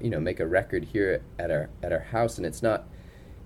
you 0.01 0.09
know, 0.09 0.19
make 0.19 0.39
a 0.39 0.47
record 0.47 0.85
here 0.85 1.21
at 1.39 1.51
our, 1.51 1.69
at 1.81 1.91
our 1.93 1.99
house. 1.99 2.37
And 2.37 2.45
it's 2.45 2.61
not, 2.61 2.87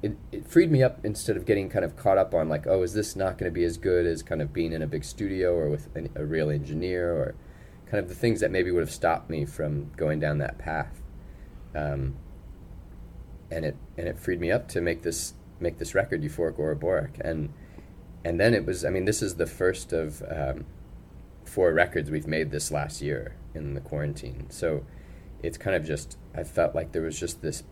it, 0.02 0.18
it 0.32 0.48
freed 0.48 0.72
me 0.72 0.82
up 0.82 1.06
instead 1.06 1.38
of 1.38 1.46
getting 1.46 1.70
kind 1.70 1.86
of 1.86 1.96
caught 1.96 2.18
up 2.18 2.34
on 2.34 2.50
like, 2.50 2.66
oh, 2.66 2.82
is 2.82 2.94
this 2.94 3.16
not 3.16 3.38
going 3.38 3.52
to 3.52 3.54
be 3.54 3.64
as 3.64 3.78
good 3.78 4.06
as 4.06 4.24
kind 4.24 4.42
of 4.42 4.52
being 4.52 4.74
in 4.74 4.82
a 4.82 4.88
big 4.88 5.04
studio 5.04 5.54
or 5.54 5.70
with 5.70 5.96
an, 5.96 6.10
a 6.16 6.26
real 6.26 6.50
engineer 6.50 7.12
or 7.12 7.36
kind 7.86 8.02
of 8.02 8.10
the 8.10 8.16
things 8.16 8.40
that 8.40 8.50
maybe 8.50 8.72
would 8.72 8.82
have 8.82 8.92
stopped 8.92 9.30
me 9.30 9.46
from 9.46 9.92
going 9.96 10.20
down 10.20 10.40
that 10.40 10.58
path. 10.58 11.02
Um, 11.76 12.16
and 13.52 13.66
it 13.66 13.76
and 13.98 14.08
it 14.08 14.18
freed 14.18 14.40
me 14.40 14.50
up 14.50 14.70
to 14.70 14.82
make 14.82 15.04
this 15.04 15.34
make 15.60 15.78
this 15.78 15.94
record 15.94 16.24
euphoric 16.24 16.58
Ouroboric 16.58 17.20
and 17.20 17.54
and 18.24 18.40
then 18.40 18.54
it 18.54 18.66
was 18.66 18.86
I 18.86 18.90
mean 18.90 19.06
this 19.06 19.22
is 19.22 19.36
the 19.36 19.48
first 19.48 19.94
of 19.94 20.22
um, 20.30 20.66
four 21.44 21.74
records 21.74 22.10
we've 22.12 22.28
made 22.28 22.52
this 22.52 22.72
last 22.72 23.02
year 23.02 23.36
in 23.54 23.74
the 23.74 23.82
quarantine. 23.82 24.50
So 24.50 24.86
it's 25.44 25.58
kind 25.58 25.76
of 25.76 25.86
just 25.86 26.18
I 26.36 26.44
felt 26.44 26.76
like 26.76 26.92
there 26.92 27.02
was 27.02 27.20
just 27.20 27.42
this 27.42 27.64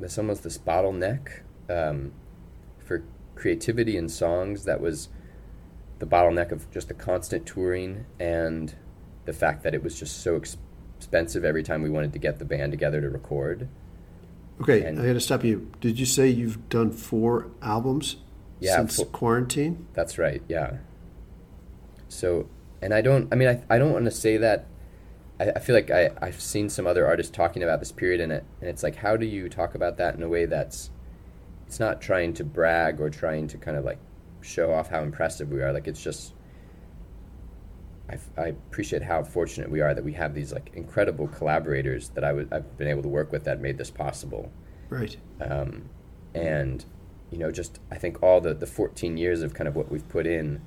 this 0.00 0.18
almost 0.18 0.42
this 0.42 0.58
bottleneck 0.58 1.40
um, 1.70 2.12
for 2.78 3.04
creativity 3.34 3.96
in 3.96 4.08
songs 4.08 4.64
that 4.64 4.80
was 4.80 5.08
the 5.98 6.06
bottleneck 6.06 6.50
of 6.50 6.70
just 6.70 6.88
the 6.88 6.94
constant 6.94 7.46
touring 7.46 8.04
and 8.18 8.74
the 9.24 9.32
fact 9.32 9.62
that 9.62 9.74
it 9.74 9.82
was 9.84 9.98
just 9.98 10.20
so 10.20 10.36
ex- 10.36 10.56
expensive 10.98 11.44
every 11.44 11.62
time 11.62 11.82
we 11.82 11.88
wanted 11.90 12.12
to 12.12 12.18
get 12.18 12.38
the 12.40 12.44
band 12.44 12.72
together 12.72 13.00
to 13.00 13.08
record. 13.08 13.68
Okay, 14.60 14.84
And- 14.84 15.00
I 15.00 15.06
got 15.06 15.12
to 15.14 15.20
stop 15.20 15.44
you. 15.44 15.70
Did 15.80 15.98
you 16.00 16.06
say 16.06 16.28
you've 16.28 16.68
done 16.68 16.90
four 16.90 17.48
albums 17.62 18.16
Yeah, 18.62 18.76
since 18.76 18.96
fo- 18.96 19.04
quarantine? 19.04 19.86
That's 19.94 20.18
right. 20.18 20.42
Yeah. 20.48 20.78
So, 22.08 22.48
and 22.80 22.92
I 22.94 23.00
don't. 23.00 23.32
I 23.32 23.36
mean, 23.36 23.48
I, 23.48 23.62
I 23.74 23.78
don't 23.78 23.92
want 23.92 24.04
to 24.06 24.10
say 24.10 24.36
that. 24.38 24.66
I, 25.40 25.50
I 25.50 25.58
feel 25.60 25.74
like 25.74 25.90
I 25.90 26.10
I've 26.20 26.40
seen 26.40 26.68
some 26.68 26.86
other 26.86 27.06
artists 27.06 27.30
talking 27.34 27.62
about 27.62 27.80
this 27.80 27.92
period 27.92 28.20
in 28.20 28.30
it, 28.30 28.44
and 28.60 28.68
it's 28.68 28.82
like, 28.82 28.96
how 28.96 29.16
do 29.16 29.26
you 29.26 29.48
talk 29.48 29.74
about 29.74 29.96
that 29.98 30.14
in 30.14 30.22
a 30.22 30.28
way 30.28 30.44
that's, 30.46 30.90
it's 31.66 31.80
not 31.80 32.00
trying 32.00 32.34
to 32.34 32.44
brag 32.44 33.00
or 33.00 33.08
trying 33.10 33.48
to 33.48 33.58
kind 33.58 33.76
of 33.76 33.84
like 33.84 33.98
show 34.42 34.72
off 34.72 34.88
how 34.90 35.02
impressive 35.02 35.50
we 35.50 35.62
are. 35.62 35.72
Like 35.72 35.88
it's 35.88 36.02
just. 36.02 36.34
I 38.36 38.48
appreciate 38.48 39.02
how 39.02 39.22
fortunate 39.22 39.70
we 39.70 39.80
are 39.80 39.94
that 39.94 40.04
we 40.04 40.12
have 40.12 40.34
these 40.34 40.52
like 40.52 40.70
incredible 40.74 41.28
collaborators 41.28 42.10
that 42.10 42.24
I 42.24 42.32
would 42.34 42.52
I've 42.52 42.76
been 42.76 42.88
able 42.88 43.00
to 43.02 43.08
work 43.08 43.32
with 43.32 43.44
that 43.44 43.58
made 43.62 43.78
this 43.78 43.90
possible 43.90 44.52
Right. 44.90 45.16
um, 45.40 45.88
and 46.34 46.84
you 47.32 47.38
know 47.38 47.50
just 47.50 47.80
i 47.90 47.96
think 47.96 48.22
all 48.22 48.40
the, 48.40 48.54
the 48.54 48.66
14 48.66 49.16
years 49.16 49.42
of 49.42 49.54
kind 49.54 49.66
of 49.66 49.74
what 49.74 49.90
we've 49.90 50.08
put 50.08 50.26
in 50.26 50.60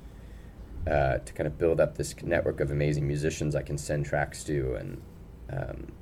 uh, 0.86 1.18
to 1.18 1.32
kind 1.32 1.48
of 1.48 1.58
build 1.58 1.80
up 1.80 1.96
this 1.96 2.14
network 2.22 2.60
of 2.60 2.70
amazing 2.70 3.06
musicians 3.06 3.54
i 3.54 3.62
can 3.62 3.78
send 3.78 4.04
tracks 4.04 4.44
to 4.44 4.74
and 4.74 5.00
um, 5.50 5.92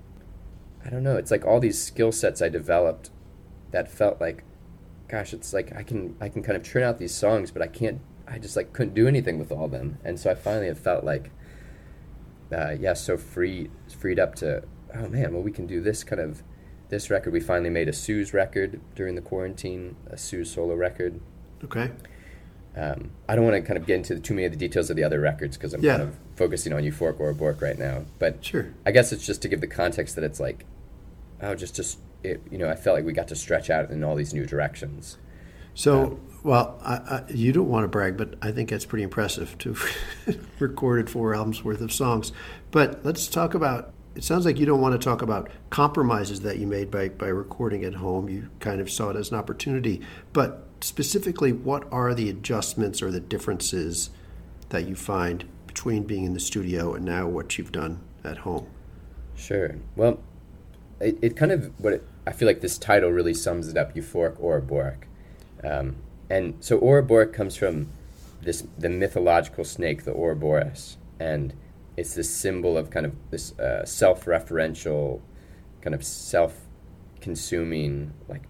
i 0.84 0.90
don't 0.90 1.02
know 1.02 1.16
it's 1.16 1.30
like 1.30 1.44
all 1.44 1.60
these 1.60 1.80
skill 1.80 2.10
sets 2.10 2.42
i 2.42 2.48
developed 2.48 3.10
that 3.70 3.88
felt 3.90 4.20
like 4.20 4.42
gosh 5.08 5.32
it's 5.32 5.52
like 5.52 5.74
i 5.76 5.82
can 5.82 6.16
i 6.20 6.28
can 6.28 6.42
kind 6.42 6.56
of 6.56 6.64
churn 6.64 6.82
out 6.82 6.98
these 6.98 7.14
songs 7.14 7.50
but 7.50 7.62
i 7.62 7.66
can't 7.66 8.00
i 8.26 8.38
just 8.38 8.56
like 8.56 8.72
couldn't 8.72 8.94
do 8.94 9.06
anything 9.06 9.38
with 9.38 9.52
all 9.52 9.68
them. 9.68 9.98
And 10.04 10.18
so 10.18 10.30
i 10.30 10.34
finally 10.34 10.66
have 10.66 10.78
felt 10.78 11.04
like 11.04 11.30
uh, 12.52 12.70
yeah 12.78 12.94
so 12.94 13.16
free 13.16 13.70
freed 13.88 14.18
up 14.18 14.34
to 14.36 14.62
oh 14.94 15.08
man 15.08 15.32
well 15.32 15.42
we 15.42 15.50
can 15.50 15.66
do 15.66 15.80
this 15.80 16.04
kind 16.04 16.20
of 16.20 16.42
this 16.88 17.10
record 17.10 17.32
we 17.32 17.40
finally 17.40 17.70
made 17.70 17.88
a 17.88 17.92
Suze's 17.92 18.32
record 18.34 18.80
during 18.94 19.14
the 19.14 19.20
quarantine, 19.22 19.96
a 20.10 20.16
Suze's 20.16 20.52
solo 20.54 20.74
record. 20.74 21.20
Okay. 21.64 21.90
Um, 22.76 23.10
I 23.28 23.36
don't 23.36 23.44
want 23.44 23.56
to 23.56 23.62
kind 23.62 23.78
of 23.78 23.86
get 23.86 23.96
into 23.96 24.18
too 24.18 24.34
many 24.34 24.46
of 24.46 24.52
the 24.52 24.58
details 24.58 24.90
of 24.90 24.96
the 24.96 25.04
other 25.04 25.20
records 25.20 25.56
because 25.56 25.74
I'm 25.74 25.82
Yeah. 25.82 25.98
kind 25.98 26.02
of 26.08 26.16
focusing 26.36 26.72
on 26.72 26.82
Euphoric 26.82 27.18
Ouroboric 27.18 27.62
right 27.62 27.78
now. 27.78 28.04
But 28.18 28.44
Sure. 28.44 28.66
I 28.84 28.90
guess 28.90 29.12
it's 29.12 29.24
just 29.24 29.42
to 29.42 29.48
give 29.48 29.60
the 29.60 29.66
context 29.68 30.16
that 30.16 30.24
it's 30.24 30.40
like, 30.40 30.64
oh, 31.40 31.54
just 31.54 31.76
just 31.76 31.98
it, 32.24 32.40
you 32.50 32.58
know, 32.58 32.68
I 32.68 32.74
felt 32.74 32.96
like 32.96 33.04
we 33.04 33.12
got 33.12 33.28
to 33.28 33.36
stretch 33.36 33.70
out 33.70 33.90
in 33.90 34.02
all 34.02 34.16
these 34.16 34.32
new 34.34 34.46
directions. 34.46 35.18
So, 35.74 36.18
well, 36.42 36.78
I, 36.84 36.94
I, 36.94 37.22
you 37.32 37.52
don't 37.52 37.68
want 37.68 37.84
to 37.84 37.88
brag, 37.88 38.16
but 38.16 38.34
I 38.40 38.50
think 38.52 38.70
that's 38.70 38.84
pretty 38.84 39.02
impressive 39.02 39.58
to 39.58 39.74
have 40.26 40.38
recorded 40.60 41.10
four 41.10 41.34
albums 41.34 41.62
worth 41.64 41.80
of 41.80 41.92
songs. 41.92 42.32
But 42.70 43.04
let's 43.04 43.26
talk 43.28 43.54
about. 43.54 43.92
It 44.14 44.22
sounds 44.22 44.46
like 44.46 44.58
you 44.58 44.66
don't 44.66 44.80
want 44.80 45.00
to 45.00 45.04
talk 45.04 45.22
about 45.22 45.50
compromises 45.70 46.40
that 46.42 46.58
you 46.58 46.66
made 46.66 46.90
by, 46.90 47.08
by 47.08 47.26
recording 47.26 47.84
at 47.84 47.94
home. 47.94 48.28
You 48.28 48.48
kind 48.60 48.80
of 48.80 48.90
saw 48.90 49.10
it 49.10 49.16
as 49.16 49.30
an 49.30 49.38
opportunity. 49.38 50.00
But 50.32 50.68
specifically, 50.80 51.52
what 51.52 51.90
are 51.92 52.14
the 52.14 52.30
adjustments 52.30 53.02
or 53.02 53.10
the 53.10 53.20
differences 53.20 54.10
that 54.68 54.86
you 54.86 54.94
find 54.94 55.44
between 55.66 56.04
being 56.04 56.24
in 56.24 56.34
the 56.34 56.40
studio 56.40 56.94
and 56.94 57.04
now 57.04 57.26
what 57.26 57.58
you've 57.58 57.72
done 57.72 58.00
at 58.22 58.38
home? 58.38 58.68
Sure. 59.34 59.76
Well, 59.96 60.22
it, 61.00 61.18
it 61.20 61.36
kind 61.36 61.50
of 61.50 61.72
what 61.80 61.94
it, 61.94 62.06
I 62.26 62.32
feel 62.32 62.46
like 62.46 62.60
this 62.60 62.78
title 62.78 63.10
really 63.10 63.34
sums 63.34 63.68
it 63.68 63.76
up: 63.76 63.94
euphoric 63.96 64.40
Ouroboric. 64.40 65.04
Um, 65.64 65.96
and 66.30 66.54
so 66.60 66.78
Ouroboros 66.78 67.34
comes 67.34 67.56
from 67.56 67.88
this 68.42 68.64
the 68.78 68.88
mythological 68.88 69.64
snake, 69.64 70.04
the 70.04 70.12
Ouroboros, 70.12 70.98
and 71.18 71.52
it's 71.96 72.14
this 72.14 72.28
symbol 72.28 72.76
of 72.76 72.90
kind 72.90 73.06
of 73.06 73.14
this 73.30 73.58
uh, 73.58 73.84
self-referential, 73.84 75.20
kind 75.80 75.94
of 75.94 76.04
self-consuming, 76.04 78.12
like. 78.28 78.42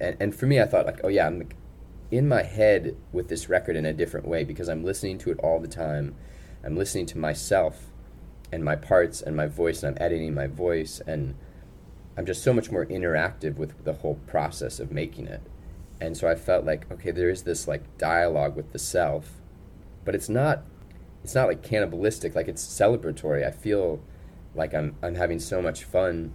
And, 0.00 0.16
and 0.20 0.34
for 0.34 0.46
me, 0.46 0.60
I 0.60 0.66
thought 0.66 0.86
like, 0.86 1.00
oh 1.04 1.08
yeah, 1.08 1.26
I'm 1.26 1.38
like, 1.38 1.56
in 2.10 2.28
my 2.28 2.42
head 2.42 2.96
with 3.12 3.28
this 3.28 3.48
record 3.48 3.76
in 3.76 3.86
a 3.86 3.92
different 3.92 4.26
way 4.26 4.44
because 4.44 4.68
I'm 4.68 4.84
listening 4.84 5.18
to 5.18 5.30
it 5.30 5.38
all 5.40 5.60
the 5.60 5.68
time. 5.68 6.14
I'm 6.64 6.76
listening 6.76 7.06
to 7.06 7.18
myself 7.18 7.90
and 8.52 8.64
my 8.64 8.76
parts 8.76 9.22
and 9.22 9.36
my 9.36 9.46
voice 9.46 9.82
and 9.82 9.96
I'm 9.96 10.02
editing 10.02 10.34
my 10.34 10.46
voice 10.46 11.00
and 11.06 11.34
I'm 12.16 12.26
just 12.26 12.42
so 12.42 12.52
much 12.52 12.70
more 12.70 12.86
interactive 12.86 13.56
with 13.56 13.84
the 13.84 13.94
whole 13.94 14.20
process 14.26 14.78
of 14.78 14.92
making 14.92 15.26
it. 15.26 15.42
And 16.00 16.16
so 16.16 16.28
I 16.28 16.34
felt 16.34 16.64
like 16.64 16.90
okay 16.92 17.10
there 17.10 17.30
is 17.30 17.42
this 17.42 17.66
like 17.66 17.98
dialogue 17.98 18.56
with 18.56 18.72
the 18.72 18.78
self 18.78 19.40
but 20.04 20.14
it's 20.14 20.28
not 20.28 20.62
it's 21.24 21.34
not 21.34 21.48
like 21.48 21.62
cannibalistic 21.62 22.34
like 22.34 22.48
it's 22.48 22.64
celebratory. 22.64 23.46
I 23.46 23.50
feel 23.50 24.00
like 24.54 24.74
I'm 24.74 24.94
I'm 25.02 25.14
having 25.14 25.40
so 25.40 25.60
much 25.60 25.84
fun 25.84 26.32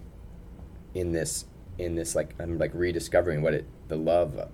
in 0.93 1.11
this 1.11 1.45
in 1.77 1.95
this 1.95 2.15
like 2.15 2.35
I'm 2.39 2.57
like 2.57 2.71
rediscovering 2.73 3.41
what 3.41 3.53
it 3.53 3.65
the 3.87 3.95
love 3.95 4.35
of, 4.35 4.49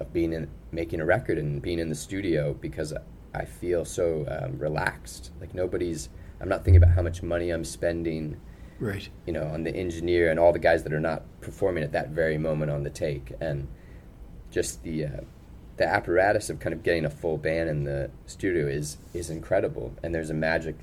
of 0.00 0.12
being 0.12 0.32
in 0.32 0.50
making 0.72 1.00
a 1.00 1.04
record 1.06 1.38
and 1.38 1.62
being 1.62 1.78
in 1.78 1.88
the 1.88 1.94
studio 1.94 2.54
because 2.54 2.92
I 3.34 3.44
feel 3.44 3.84
so 3.84 4.26
um, 4.28 4.58
relaxed. 4.58 5.30
Like 5.40 5.54
nobody's 5.54 6.08
I'm 6.40 6.48
not 6.48 6.64
thinking 6.64 6.82
about 6.82 6.94
how 6.94 7.02
much 7.02 7.22
money 7.22 7.50
I'm 7.50 7.64
spending 7.64 8.40
Right. 8.80 9.08
you 9.26 9.32
know, 9.32 9.42
on 9.42 9.64
the 9.64 9.74
engineer 9.74 10.30
and 10.30 10.38
all 10.38 10.52
the 10.52 10.60
guys 10.60 10.84
that 10.84 10.92
are 10.92 11.00
not 11.00 11.24
performing 11.40 11.82
at 11.82 11.90
that 11.92 12.10
very 12.10 12.38
moment 12.38 12.70
on 12.70 12.84
the 12.84 12.90
take, 12.90 13.32
and 13.40 13.66
just 14.52 14.84
the 14.84 15.04
uh, 15.04 15.20
the 15.78 15.86
apparatus 15.86 16.50
of 16.50 16.60
kind 16.60 16.74
of 16.74 16.82
getting 16.82 17.04
a 17.04 17.10
full 17.10 17.38
band 17.38 17.70
in 17.70 17.84
the 17.84 18.10
studio 18.26 18.66
is 18.66 18.98
is 19.14 19.30
incredible. 19.30 19.94
And 20.02 20.14
there's 20.14 20.30
a 20.30 20.34
magic 20.34 20.76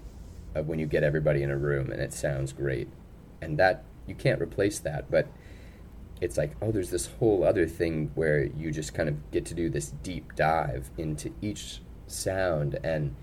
of 0.56 0.68
when 0.68 0.80
you 0.80 0.86
get 0.86 1.04
everybody 1.04 1.44
in 1.44 1.52
a 1.52 1.58
room 1.58 1.92
and 1.92 2.02
it 2.02 2.14
sounds 2.14 2.54
great, 2.54 2.88
and 3.42 3.58
that 3.60 3.84
you 4.08 4.16
can't 4.16 4.42
replace 4.42 4.80
that. 4.80 5.12
But 5.12 5.28
it's 6.22 6.38
like, 6.38 6.56
oh, 6.62 6.72
there's 6.72 6.92
this 6.92 7.08
whole 7.20 7.44
other 7.44 7.68
thing 7.68 8.12
where 8.16 8.46
you 8.46 8.72
just 8.72 8.94
kind 8.94 9.10
of 9.10 9.32
get 9.32 9.46
to 9.46 9.54
do 9.54 9.70
this 9.70 9.92
deep 10.02 10.36
dive 10.36 10.90
into 10.98 11.34
each 11.42 11.82
sound 12.08 12.78
and 12.84 13.16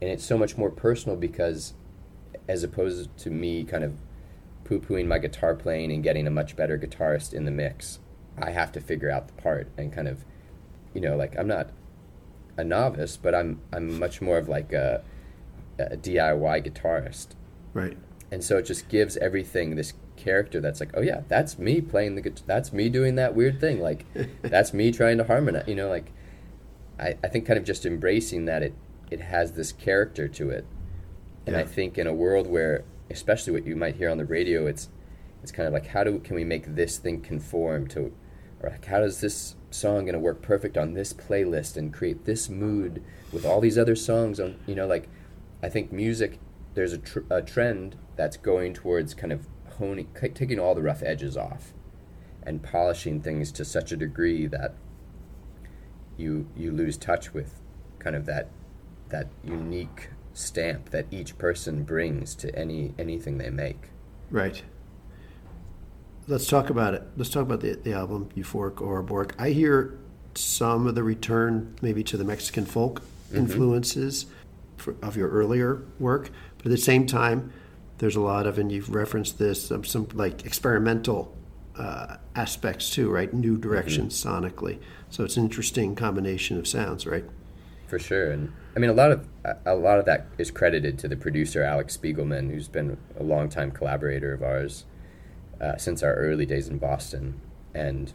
and 0.00 0.10
it's 0.10 0.24
so 0.24 0.38
much 0.38 0.56
more 0.56 0.70
personal 0.70 1.16
because 1.16 1.74
as 2.48 2.62
opposed 2.62 3.14
to 3.18 3.30
me 3.30 3.64
kind 3.64 3.84
of 3.84 3.94
poo-pooing 4.64 5.06
my 5.06 5.18
guitar 5.18 5.54
playing 5.54 5.90
and 5.90 6.02
getting 6.02 6.26
a 6.26 6.30
much 6.30 6.56
better 6.56 6.78
guitarist 6.78 7.34
in 7.34 7.44
the 7.44 7.50
mix 7.50 7.98
i 8.38 8.50
have 8.50 8.70
to 8.70 8.80
figure 8.80 9.10
out 9.10 9.26
the 9.26 9.42
part 9.42 9.68
and 9.76 9.92
kind 9.92 10.08
of 10.08 10.24
you 10.94 11.00
know 11.00 11.16
like 11.16 11.38
i'm 11.38 11.46
not 11.46 11.70
a 12.56 12.64
novice 12.64 13.16
but 13.16 13.34
i'm 13.34 13.60
i'm 13.72 13.98
much 13.98 14.20
more 14.20 14.38
of 14.38 14.48
like 14.48 14.72
a, 14.72 15.02
a 15.78 15.96
diy 15.96 16.66
guitarist. 16.66 17.28
Right. 17.72 17.96
and 18.30 18.42
so 18.42 18.58
it 18.58 18.66
just 18.66 18.88
gives 18.88 19.16
everything 19.18 19.76
this 19.76 19.94
character 20.16 20.60
that's 20.60 20.80
like 20.80 20.90
oh 20.94 21.00
yeah 21.00 21.22
that's 21.28 21.58
me 21.58 21.80
playing 21.80 22.14
the 22.14 22.20
guitar 22.20 22.44
that's 22.46 22.72
me 22.72 22.88
doing 22.88 23.14
that 23.14 23.34
weird 23.34 23.60
thing 23.60 23.80
like 23.80 24.04
that's 24.42 24.74
me 24.74 24.92
trying 24.92 25.18
to 25.18 25.24
harmonize 25.24 25.66
you 25.66 25.74
know 25.74 25.88
like 25.88 26.12
I, 26.98 27.16
I 27.24 27.28
think 27.28 27.46
kind 27.46 27.58
of 27.58 27.64
just 27.64 27.86
embracing 27.86 28.44
that 28.44 28.62
it 28.62 28.74
it 29.10 29.20
has 29.20 29.52
this 29.52 29.72
character 29.72 30.28
to 30.28 30.50
it. 30.50 30.66
And 31.46 31.56
i 31.56 31.64
think 31.64 31.98
in 31.98 32.06
a 32.06 32.14
world 32.14 32.46
where 32.46 32.84
especially 33.10 33.52
what 33.52 33.66
you 33.66 33.74
might 33.74 33.96
hear 33.96 34.10
on 34.10 34.18
the 34.18 34.24
radio 34.24 34.66
it's 34.66 34.88
it's 35.42 35.50
kind 35.50 35.66
of 35.66 35.72
like 35.72 35.86
how 35.86 36.04
do 36.04 36.18
can 36.20 36.36
we 36.36 36.44
make 36.44 36.76
this 36.76 36.98
thing 36.98 37.20
conform 37.20 37.88
to 37.88 38.12
or 38.62 38.70
like 38.70 38.84
how 38.84 39.00
does 39.00 39.20
this 39.20 39.56
song 39.70 40.04
going 40.04 40.12
to 40.14 40.18
work 40.18 40.42
perfect 40.42 40.76
on 40.76 40.94
this 40.94 41.12
playlist 41.12 41.76
and 41.76 41.92
create 41.92 42.24
this 42.24 42.48
mood 42.48 43.02
with 43.32 43.44
all 43.44 43.60
these 43.60 43.78
other 43.78 43.94
songs 43.96 44.40
on 44.40 44.58
you 44.66 44.74
know 44.74 44.86
like 44.86 45.08
i 45.62 45.68
think 45.68 45.92
music 45.92 46.38
there's 46.74 46.92
a, 46.92 46.98
tr- 46.98 47.20
a 47.30 47.42
trend 47.42 47.96
that's 48.16 48.36
going 48.36 48.72
towards 48.74 49.14
kind 49.14 49.32
of 49.32 49.46
honing 49.78 50.08
taking 50.34 50.58
all 50.58 50.74
the 50.74 50.82
rough 50.82 51.02
edges 51.02 51.36
off 51.36 51.72
and 52.42 52.62
polishing 52.62 53.20
things 53.20 53.52
to 53.52 53.64
such 53.64 53.92
a 53.92 53.96
degree 53.96 54.46
that 54.46 54.74
you 56.16 56.48
you 56.56 56.70
lose 56.72 56.96
touch 56.96 57.32
with 57.32 57.60
kind 57.98 58.16
of 58.16 58.26
that 58.26 58.48
that 59.08 59.28
unique 59.44 60.10
stamp 60.32 60.90
that 60.90 61.06
each 61.10 61.36
person 61.38 61.82
brings 61.82 62.34
to 62.34 62.54
any 62.56 62.94
anything 62.98 63.38
they 63.38 63.50
make 63.50 63.90
Right. 64.30 64.62
Let's 66.30 66.46
talk 66.46 66.70
about 66.70 66.94
it. 66.94 67.02
Let's 67.16 67.28
talk 67.28 67.42
about 67.42 67.60
the, 67.60 67.72
the 67.72 67.92
album 67.92 68.28
Euphoric 68.36 68.76
Ouroboric. 68.76 69.32
I 69.36 69.50
hear 69.50 69.98
some 70.36 70.86
of 70.86 70.94
the 70.94 71.02
return, 71.02 71.74
maybe 71.82 72.04
to 72.04 72.16
the 72.16 72.22
Mexican 72.22 72.66
folk 72.66 73.02
influences 73.34 74.26
for, 74.76 74.94
of 75.02 75.16
your 75.16 75.28
earlier 75.28 75.82
work, 75.98 76.30
but 76.58 76.66
at 76.66 76.70
the 76.70 76.78
same 76.78 77.04
time, 77.04 77.52
there's 77.98 78.14
a 78.14 78.20
lot 78.20 78.46
of, 78.46 78.60
and 78.60 78.70
you've 78.70 78.94
referenced 78.94 79.40
this, 79.40 79.72
um, 79.72 79.82
some 79.82 80.06
like 80.14 80.46
experimental 80.46 81.36
uh, 81.76 82.18
aspects 82.36 82.90
too, 82.90 83.10
right? 83.10 83.34
New 83.34 83.58
directions 83.58 84.14
sonically. 84.14 84.78
So 85.08 85.24
it's 85.24 85.36
an 85.36 85.42
interesting 85.42 85.96
combination 85.96 86.58
of 86.58 86.68
sounds, 86.68 87.08
right? 87.08 87.24
for 87.88 87.98
sure 87.98 88.30
and 88.30 88.52
i 88.76 88.78
mean 88.78 88.88
a 88.88 88.92
lot 88.92 89.10
of 89.10 89.26
a 89.66 89.74
lot 89.74 89.98
of 89.98 90.04
that 90.04 90.28
is 90.38 90.52
credited 90.52 90.96
to 90.96 91.08
the 91.08 91.16
producer 91.16 91.64
alec 91.64 91.88
spiegelman 91.88 92.48
who's 92.48 92.68
been 92.68 92.96
a 93.18 93.22
longtime 93.24 93.72
collaborator 93.72 94.32
of 94.32 94.44
ours 94.44 94.84
uh, 95.60 95.76
since 95.76 96.02
our 96.02 96.14
early 96.14 96.46
days 96.46 96.68
in 96.68 96.78
boston 96.78 97.40
and 97.74 98.12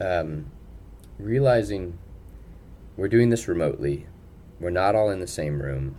um, 0.00 0.50
realizing 1.18 1.98
we're 2.96 3.08
doing 3.08 3.30
this 3.30 3.48
remotely 3.48 4.06
we're 4.60 4.70
not 4.70 4.94
all 4.94 5.10
in 5.10 5.20
the 5.20 5.26
same 5.26 5.60
room 5.62 5.96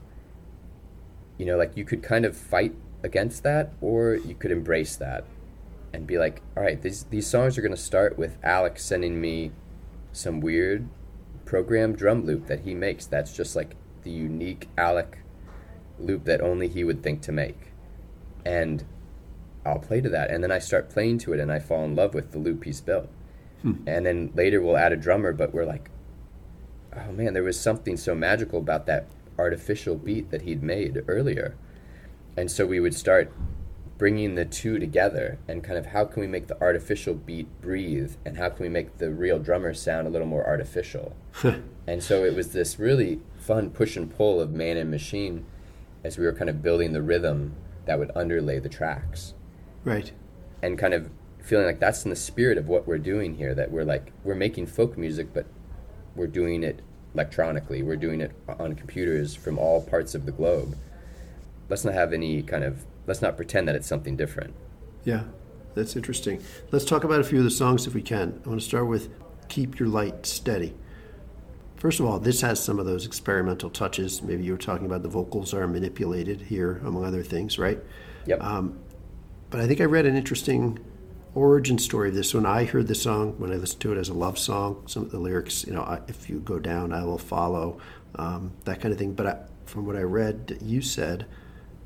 you 1.38 1.46
know 1.46 1.58
like 1.58 1.76
you 1.76 1.84
could 1.84 2.04
kind 2.04 2.26
of 2.26 2.36
fight 2.36 2.76
against 3.04 3.44
that 3.44 3.74
or 3.82 4.16
you 4.16 4.36
could 4.36 4.52
embrace 4.52 4.96
that 4.96 5.26
and 5.96 6.06
be 6.06 6.18
like, 6.18 6.42
all 6.56 6.62
right, 6.64 6.82
these 6.82 7.06
these 7.06 7.26
songs 7.26 7.58
are 7.58 7.62
gonna 7.62 7.78
start 7.78 8.18
with 8.18 8.38
Alec 8.44 8.78
sending 8.78 9.20
me 9.20 9.52
some 10.12 10.42
weird 10.42 10.88
programmed 11.46 11.98
drum 11.98 12.26
loop 12.26 12.48
that 12.48 12.62
he 12.62 12.76
makes. 12.76 13.06
That's 13.06 13.36
just 13.36 13.56
like 13.56 13.76
the 14.04 14.12
unique 14.12 14.68
Alec 14.78 15.20
loop 15.98 16.26
that 16.26 16.42
only 16.42 16.68
he 16.68 16.84
would 16.84 17.02
think 17.02 17.22
to 17.22 17.32
make, 17.32 17.72
and 18.46 18.84
I'll 19.66 19.80
play 19.80 20.02
to 20.02 20.10
that, 20.10 20.30
and 20.30 20.44
then 20.44 20.52
I 20.52 20.60
start 20.60 20.90
playing 20.90 21.18
to 21.20 21.34
it, 21.34 21.40
and 21.40 21.52
I 21.52 21.60
fall 21.60 21.84
in 21.84 21.96
love 21.96 22.14
with 22.14 22.32
the 22.32 22.38
loop 22.38 22.64
he's 22.64 22.82
built. 22.82 23.10
Hmm. 23.62 23.74
And 23.88 24.06
then 24.06 24.32
later 24.36 24.62
we'll 24.62 24.78
add 24.78 24.94
a 24.94 24.98
drummer, 24.98 25.34
but 25.34 25.54
we're 25.54 25.66
like, 25.66 25.90
oh 26.96 27.12
man, 27.12 27.34
there 27.34 27.44
was 27.44 27.60
something 27.60 27.98
so 27.98 28.16
magical 28.16 28.60
about 28.60 28.86
that 28.86 29.08
artificial 29.38 29.96
beat 29.96 30.32
that 30.32 30.44
he'd 30.44 30.64
made 30.64 31.04
earlier. 31.08 31.56
And 32.38 32.52
so 32.52 32.66
we 32.66 32.80
would 32.80 32.94
start 32.94 33.32
bringing 33.98 34.36
the 34.36 34.46
two 34.46 34.78
together 34.78 35.40
and 35.48 35.64
kind 35.64 35.78
of 35.78 35.88
how 35.88 36.04
can 36.04 36.22
we 36.22 36.28
make 36.28 36.48
the 36.48 36.62
artificial 36.62 37.14
beat 37.14 37.48
breathe 37.62 38.16
and 38.26 38.38
how 38.38 38.50
can 38.50 38.64
we 38.64 38.70
make 38.70 38.98
the 38.98 39.10
real 39.10 39.40
drummer 39.40 39.74
sound 39.74 40.06
a 40.06 40.10
little 40.10 40.28
more 40.28 40.46
artificial. 40.46 41.16
and 41.88 42.04
so 42.04 42.24
it 42.26 42.36
was 42.36 42.52
this 42.52 42.78
really 42.78 43.22
fun 43.38 43.70
push 43.70 43.96
and 43.96 44.16
pull 44.16 44.42
of 44.42 44.52
man 44.52 44.76
and 44.76 44.92
machine 44.92 45.46
as 46.04 46.18
we 46.18 46.26
were 46.26 46.34
kind 46.34 46.50
of 46.50 46.62
building 46.62 46.92
the 46.92 47.02
rhythm 47.02 47.56
that 47.86 47.98
would 47.98 48.12
underlay 48.16 48.60
the 48.60 48.70
tracks 48.70 49.34
Right. 49.86 50.12
and 50.62 50.78
kind 50.78 50.94
of 50.94 51.10
feeling 51.40 51.66
like 51.68 51.80
that's 51.80 52.04
in 52.04 52.10
the 52.10 52.16
spirit 52.16 52.58
of 52.58 52.68
what 52.68 52.88
we're 52.88 52.98
doing 52.98 53.36
here 53.36 53.54
that 53.54 53.70
we're 53.72 53.84
like 53.86 54.12
we're 54.24 54.34
making 54.36 54.66
folk 54.66 54.98
music 54.98 55.28
but 55.34 55.46
we're 56.16 56.26
doing 56.28 56.64
it 56.64 56.82
electronically 57.14 57.84
we're 57.84 57.96
doing 57.96 58.20
it 58.20 58.32
on 58.60 58.74
computers 58.74 59.36
from 59.36 59.58
all 59.60 59.82
parts 59.84 60.16
of 60.16 60.26
the 60.26 60.32
globe 60.32 60.76
let's 61.70 61.86
not 61.86 61.94
have 61.94 62.12
any 62.14 62.42
kind 62.42 62.64
of 62.64 62.84
let's 63.06 63.22
not 63.22 63.38
pretend 63.38 63.68
that 63.68 63.76
it's 63.76 63.88
something 63.88 64.16
different 64.18 64.54
Yeah, 65.04 65.26
that's 65.76 65.96
interesting. 65.96 66.42
Let's 66.72 66.86
talk 66.86 67.04
about 67.04 67.20
a 67.20 67.24
few 67.24 67.38
of 67.38 67.44
the 67.44 67.52
songs 67.52 67.86
if 67.86 67.94
we 67.94 68.02
can. 68.02 68.42
I 68.44 68.50
want 68.50 68.60
to 68.60 68.66
start 68.68 68.88
with 68.88 69.10
Keep 69.50 69.78
Your 69.80 69.88
Light 69.90 70.26
Steady. 70.26 70.74
First 71.76 72.00
of 72.00 72.08
all, 72.08 72.18
this 72.18 72.42
has 72.42 72.64
some 72.64 72.80
of 72.80 72.88
those 72.88 73.06
experimental 73.06 73.70
touches. 73.70 74.24
Maybe 74.24 74.44
you 74.44 74.54
were 74.54 74.58
talking 74.58 74.88
about 74.88 75.04
the 75.04 75.10
vocals 75.10 75.54
are 75.54 75.68
manipulated 75.68 76.42
here, 76.42 76.82
among 76.84 77.06
other 77.06 77.22
things, 77.22 77.60
right? 77.60 77.78
yep 78.26 78.42
Um, 78.42 78.80
But 79.56 79.64
I 79.64 79.68
think 79.68 79.80
I 79.80 79.86
read 79.86 80.06
an 80.06 80.18
interesting 80.18 80.80
origin 81.34 81.78
story 81.78 82.10
of 82.10 82.16
this 82.16 82.34
when 82.34 82.46
I 82.46 82.66
heard 82.66 82.88
the 82.88 82.94
song, 82.94 83.40
when 83.40 83.54
I 83.54 83.56
listened 83.56 83.82
to 83.84 83.94
it 83.94 83.98
as 83.98 84.10
a 84.10 84.14
love 84.14 84.38
song. 84.38 84.84
Some 84.86 85.04
of 85.04 85.12
the 85.12 85.18
lyrics, 85.18 85.66
you 85.66 85.72
know, 85.72 85.84
I, 85.84 86.02
if 86.10 86.30
you 86.30 86.40
go 86.40 86.60
down, 86.60 86.92
I 86.92 87.06
will 87.06 87.18
follow, 87.18 87.80
um, 88.16 88.52
that 88.66 88.82
kind 88.82 88.92
of 88.92 89.00
thing. 89.00 89.14
But 89.14 89.28
I, 89.28 89.38
from 89.66 89.86
what 89.86 89.96
I 89.96 90.02
read, 90.02 90.58
you 90.62 90.82
said 90.82 91.26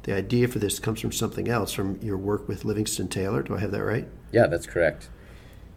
the 0.01 0.15
idea 0.15 0.47
for 0.47 0.57
this 0.57 0.79
comes 0.79 0.99
from 0.99 1.11
something 1.11 1.47
else, 1.47 1.71
from 1.71 1.99
your 2.01 2.17
work 2.17 2.47
with 2.47 2.65
Livingston 2.65 3.07
Taylor. 3.07 3.43
Do 3.43 3.55
I 3.55 3.59
have 3.59 3.69
that 3.69 3.83
right? 3.83 4.07
yeah 4.31 4.47
that's 4.47 4.65
correct 4.65 5.09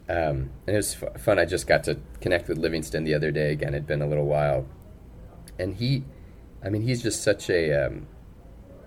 um, 0.09 0.49
and 0.65 0.69
it 0.69 0.75
was 0.75 1.01
f- 1.01 1.21
fun 1.21 1.39
i 1.39 1.45
just 1.45 1.67
got 1.67 1.83
to 1.83 1.97
connect 2.21 2.47
with 2.47 2.57
livingston 2.57 3.03
the 3.03 3.13
other 3.13 3.31
day 3.31 3.51
again 3.51 3.69
it'd 3.69 3.87
been 3.87 4.01
a 4.01 4.07
little 4.07 4.25
while 4.25 4.65
and 5.57 5.75
he 5.75 6.03
i 6.63 6.69
mean 6.69 6.81
he's 6.81 7.01
just 7.01 7.23
such 7.23 7.49
a 7.49 7.71
um, 7.73 8.07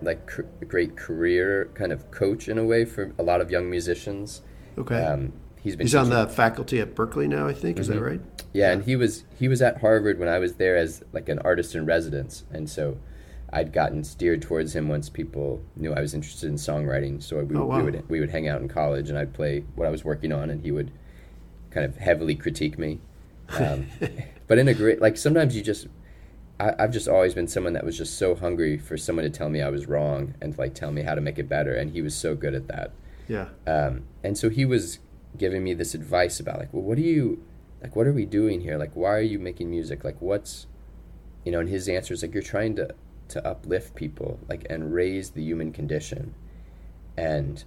like 0.01 0.27
cr- 0.27 0.43
great 0.67 0.95
career 0.95 1.69
kind 1.73 1.91
of 1.91 2.09
coach 2.11 2.47
in 2.47 2.57
a 2.57 2.63
way 2.63 2.85
for 2.85 3.13
a 3.17 3.23
lot 3.23 3.41
of 3.41 3.49
young 3.51 3.69
musicians 3.69 4.41
Okay. 4.77 5.03
um, 5.03 5.33
he's 5.61 5.75
been 5.75 5.87
He's 5.87 5.95
on 5.95 6.09
the 6.09 6.27
faculty 6.27 6.79
at 6.79 6.93
Berklee 6.95 7.27
now, 7.27 7.47
I 7.47 7.53
think. 7.53 7.79
Is 7.79 7.87
that 7.87 7.97
Mhm. 7.97 8.05
right? 8.05 8.21
Yeah, 8.53 8.71
and 8.71 8.83
he 8.83 8.95
was 8.95 9.23
he 9.39 9.47
was 9.47 9.61
at 9.61 9.81
Harvard 9.81 10.19
when 10.19 10.29
I 10.29 10.37
was 10.39 10.55
there 10.55 10.77
as 10.77 11.03
like 11.13 11.29
an 11.29 11.39
artist 11.39 11.73
in 11.75 11.85
residence, 11.85 12.43
and 12.51 12.69
so 12.69 12.97
I'd 13.51 13.71
gotten 13.73 14.03
steered 14.03 14.41
towards 14.41 14.75
him 14.75 14.87
once 14.89 15.09
people 15.09 15.61
knew 15.75 15.93
I 15.93 16.01
was 16.01 16.13
interested 16.13 16.47
in 16.49 16.55
songwriting. 16.55 17.21
So 17.23 17.43
we, 17.43 17.55
Oh, 17.55 17.65
wow. 17.65 17.77
we 17.77 17.83
would 17.83 18.03
we 18.09 18.19
would 18.19 18.29
hang 18.29 18.47
out 18.47 18.61
in 18.61 18.67
college, 18.67 19.09
and 19.09 19.17
I'd 19.17 19.33
play 19.33 19.63
what 19.75 19.87
I 19.87 19.89
was 19.91 20.03
working 20.05 20.31
on, 20.31 20.49
and 20.49 20.61
he 20.61 20.71
would 20.71 20.91
kind 21.71 21.85
of 21.85 21.97
heavily 21.97 22.35
critique 22.35 22.77
me. 22.77 22.99
Um, 23.57 23.87
but 24.47 24.57
in 24.59 24.67
a 24.67 24.73
great 24.73 25.01
like 25.01 25.17
sometimes 25.17 25.55
you 25.55 25.61
just 25.63 25.87
I, 26.59 26.73
I've 26.79 26.91
just 26.91 27.07
always 27.07 27.33
been 27.33 27.47
someone 27.47 27.73
that 27.73 27.85
was 27.85 27.97
just 27.97 28.17
so 28.17 28.35
hungry 28.35 28.77
for 28.77 28.97
someone 28.97 29.23
to 29.23 29.29
tell 29.29 29.49
me 29.49 29.61
I 29.61 29.69
was 29.69 29.87
wrong 29.87 30.33
and 30.41 30.57
like 30.57 30.73
tell 30.73 30.91
me 30.91 31.03
how 31.03 31.15
to 31.15 31.21
make 31.21 31.39
it 31.39 31.49
better, 31.49 31.73
and 31.73 31.91
he 31.91 32.01
was 32.01 32.15
so 32.15 32.35
good 32.35 32.53
at 32.53 32.67
that. 32.67 32.91
Yeah. 33.27 33.49
Um, 33.65 34.03
and 34.23 34.37
so 34.37 34.49
he 34.49 34.65
was 34.65 34.99
giving 35.37 35.63
me 35.63 35.73
this 35.73 35.93
advice 35.93 36.39
about 36.39 36.59
like, 36.59 36.73
well, 36.73 36.83
what 36.83 36.97
do 36.97 37.03
you 37.03 37.43
like? 37.81 37.95
What 37.95 38.07
are 38.07 38.13
we 38.13 38.25
doing 38.25 38.61
here? 38.61 38.77
Like, 38.77 38.95
why 38.95 39.11
are 39.11 39.21
you 39.21 39.39
making 39.39 39.69
music? 39.69 40.03
Like, 40.03 40.21
what's 40.21 40.67
you 41.45 41.51
know? 41.51 41.59
And 41.59 41.69
his 41.69 41.87
answer 41.87 42.13
is 42.13 42.21
like, 42.21 42.33
you're 42.33 42.43
trying 42.43 42.75
to 42.77 42.95
to 43.29 43.45
uplift 43.45 43.93
people, 43.95 44.39
like, 44.47 44.65
and 44.69 44.93
raise 44.93 45.31
the 45.31 45.43
human 45.43 45.73
condition. 45.73 46.33
And 47.17 47.63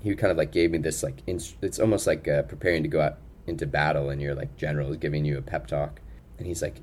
he 0.00 0.14
kind 0.14 0.30
of 0.30 0.36
like 0.36 0.52
gave 0.52 0.70
me 0.70 0.78
this 0.78 1.02
like 1.02 1.22
inst- 1.26 1.56
it's 1.62 1.80
almost 1.80 2.06
like 2.06 2.28
uh, 2.28 2.42
preparing 2.42 2.84
to 2.84 2.88
go 2.88 3.00
out 3.00 3.18
into 3.46 3.66
battle, 3.66 4.10
and 4.10 4.22
your 4.22 4.34
like 4.34 4.56
general 4.56 4.90
is 4.90 4.96
giving 4.98 5.24
you 5.24 5.38
a 5.38 5.42
pep 5.42 5.66
talk, 5.66 6.00
and 6.38 6.46
he's 6.46 6.62
like, 6.62 6.76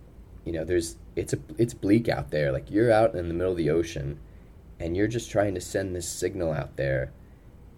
you 0.46 0.52
know, 0.52 0.64
there's 0.64 0.96
it's 1.16 1.34
a 1.34 1.40
it's 1.58 1.74
bleak 1.74 2.08
out 2.08 2.32
there. 2.32 2.52
Like 2.52 2.72
you're 2.72 2.92
out 2.92 3.16
in 3.16 3.28
the 3.28 3.34
middle 3.34 3.52
of 3.52 3.58
the 3.58 3.70
ocean, 3.70 4.20
and 4.80 4.96
you're 4.96 5.08
just 5.08 5.30
trying 5.30 5.56
to 5.56 5.62
send 5.62 5.96
this 5.96 6.08
signal 6.08 6.54
out 6.54 6.78
there 6.78 7.12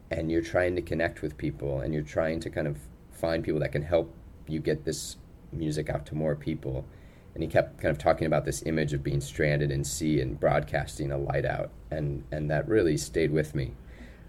and 0.09 0.31
you're 0.31 0.41
trying 0.41 0.75
to 0.75 0.81
connect 0.81 1.21
with 1.21 1.37
people 1.37 1.81
and 1.81 1.93
you're 1.93 2.03
trying 2.03 2.39
to 2.39 2.49
kind 2.49 2.67
of 2.67 2.77
find 3.11 3.43
people 3.43 3.59
that 3.59 3.71
can 3.71 3.81
help 3.81 4.13
you 4.47 4.59
get 4.59 4.85
this 4.85 5.17
music 5.51 5.89
out 5.89 6.05
to 6.05 6.15
more 6.15 6.35
people. 6.35 6.85
And 7.33 7.43
he 7.43 7.49
kept 7.49 7.79
kind 7.79 7.91
of 7.91 7.99
talking 7.99 8.25
about 8.25 8.45
this 8.45 8.63
image 8.65 8.93
of 8.93 9.03
being 9.03 9.21
stranded 9.21 9.69
in 9.69 9.83
sea 9.83 10.19
and 10.21 10.39
broadcasting 10.39 11.11
a 11.11 11.17
light 11.17 11.45
out 11.45 11.69
and 11.91 12.23
and 12.31 12.49
that 12.49 12.67
really 12.67 12.97
stayed 12.97 13.31
with 13.31 13.53
me. 13.53 13.73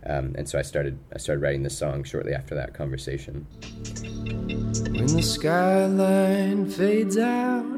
Um, 0.07 0.35
and 0.37 0.49
so 0.49 0.59
I 0.59 0.63
started 0.63 0.99
I 1.15 1.19
started 1.19 1.41
writing 1.41 1.63
this 1.63 1.79
song 1.79 2.05
shortly 2.05 2.35
after 2.35 2.55
that 2.55 2.75
conversation. 2.75 3.47
When 3.95 5.07
the 5.07 5.23
skyline 5.23 6.69
fades 6.69 7.17
out, 7.17 7.78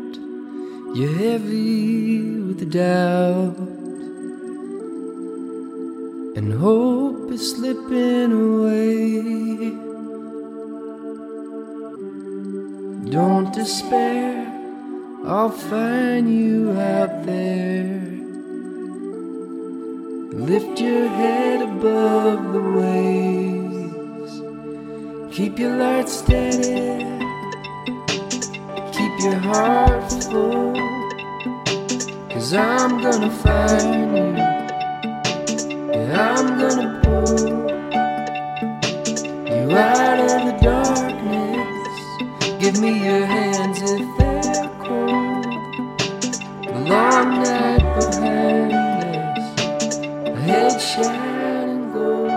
you're 0.95 1.17
heavy 1.17 2.21
with 2.41 2.59
the 2.59 2.67
doubt, 2.67 3.57
and 6.37 6.53
hope 6.53 7.31
is 7.31 7.53
slipping 7.53 8.33
away. 8.33 9.71
Don't 13.11 13.53
despair, 13.53 14.47
I'll 15.25 15.51
find 15.51 16.29
you 16.29 16.73
out 16.73 17.25
there. 17.25 18.01
Lift 20.33 20.81
your 20.81 21.07
head 21.09 21.63
above 21.63 22.53
the 22.53 22.63
waves. 22.81 24.33
Keep 25.37 25.59
your 25.59 25.77
light 25.77 26.09
steady. 26.09 27.20
Your 29.23 29.35
heart 29.35 30.13
full. 30.25 30.75
Cause 32.31 32.55
I'm 32.55 33.03
gonna 33.03 33.31
find 33.31 34.17
you. 34.17 34.37
Yeah, 35.93 36.37
I'm 36.39 36.49
gonna 36.59 37.01
pull 37.05 37.39
you 39.47 39.77
out 39.77 40.19
of 40.21 40.41
the 40.47 40.55
darkness. 40.63 42.01
Give 42.61 42.81
me 42.81 43.05
your 43.05 43.27
hands 43.27 43.79
if 43.83 44.19
they're 44.19 44.69
cold. 44.79 45.45
The 46.65 46.81
long 46.89 47.43
night 47.43 47.85
behind 47.99 48.73
us. 48.73 49.99
A 50.29 50.35
head 50.41 50.81
shining 50.81 51.93
gold. 51.93 52.31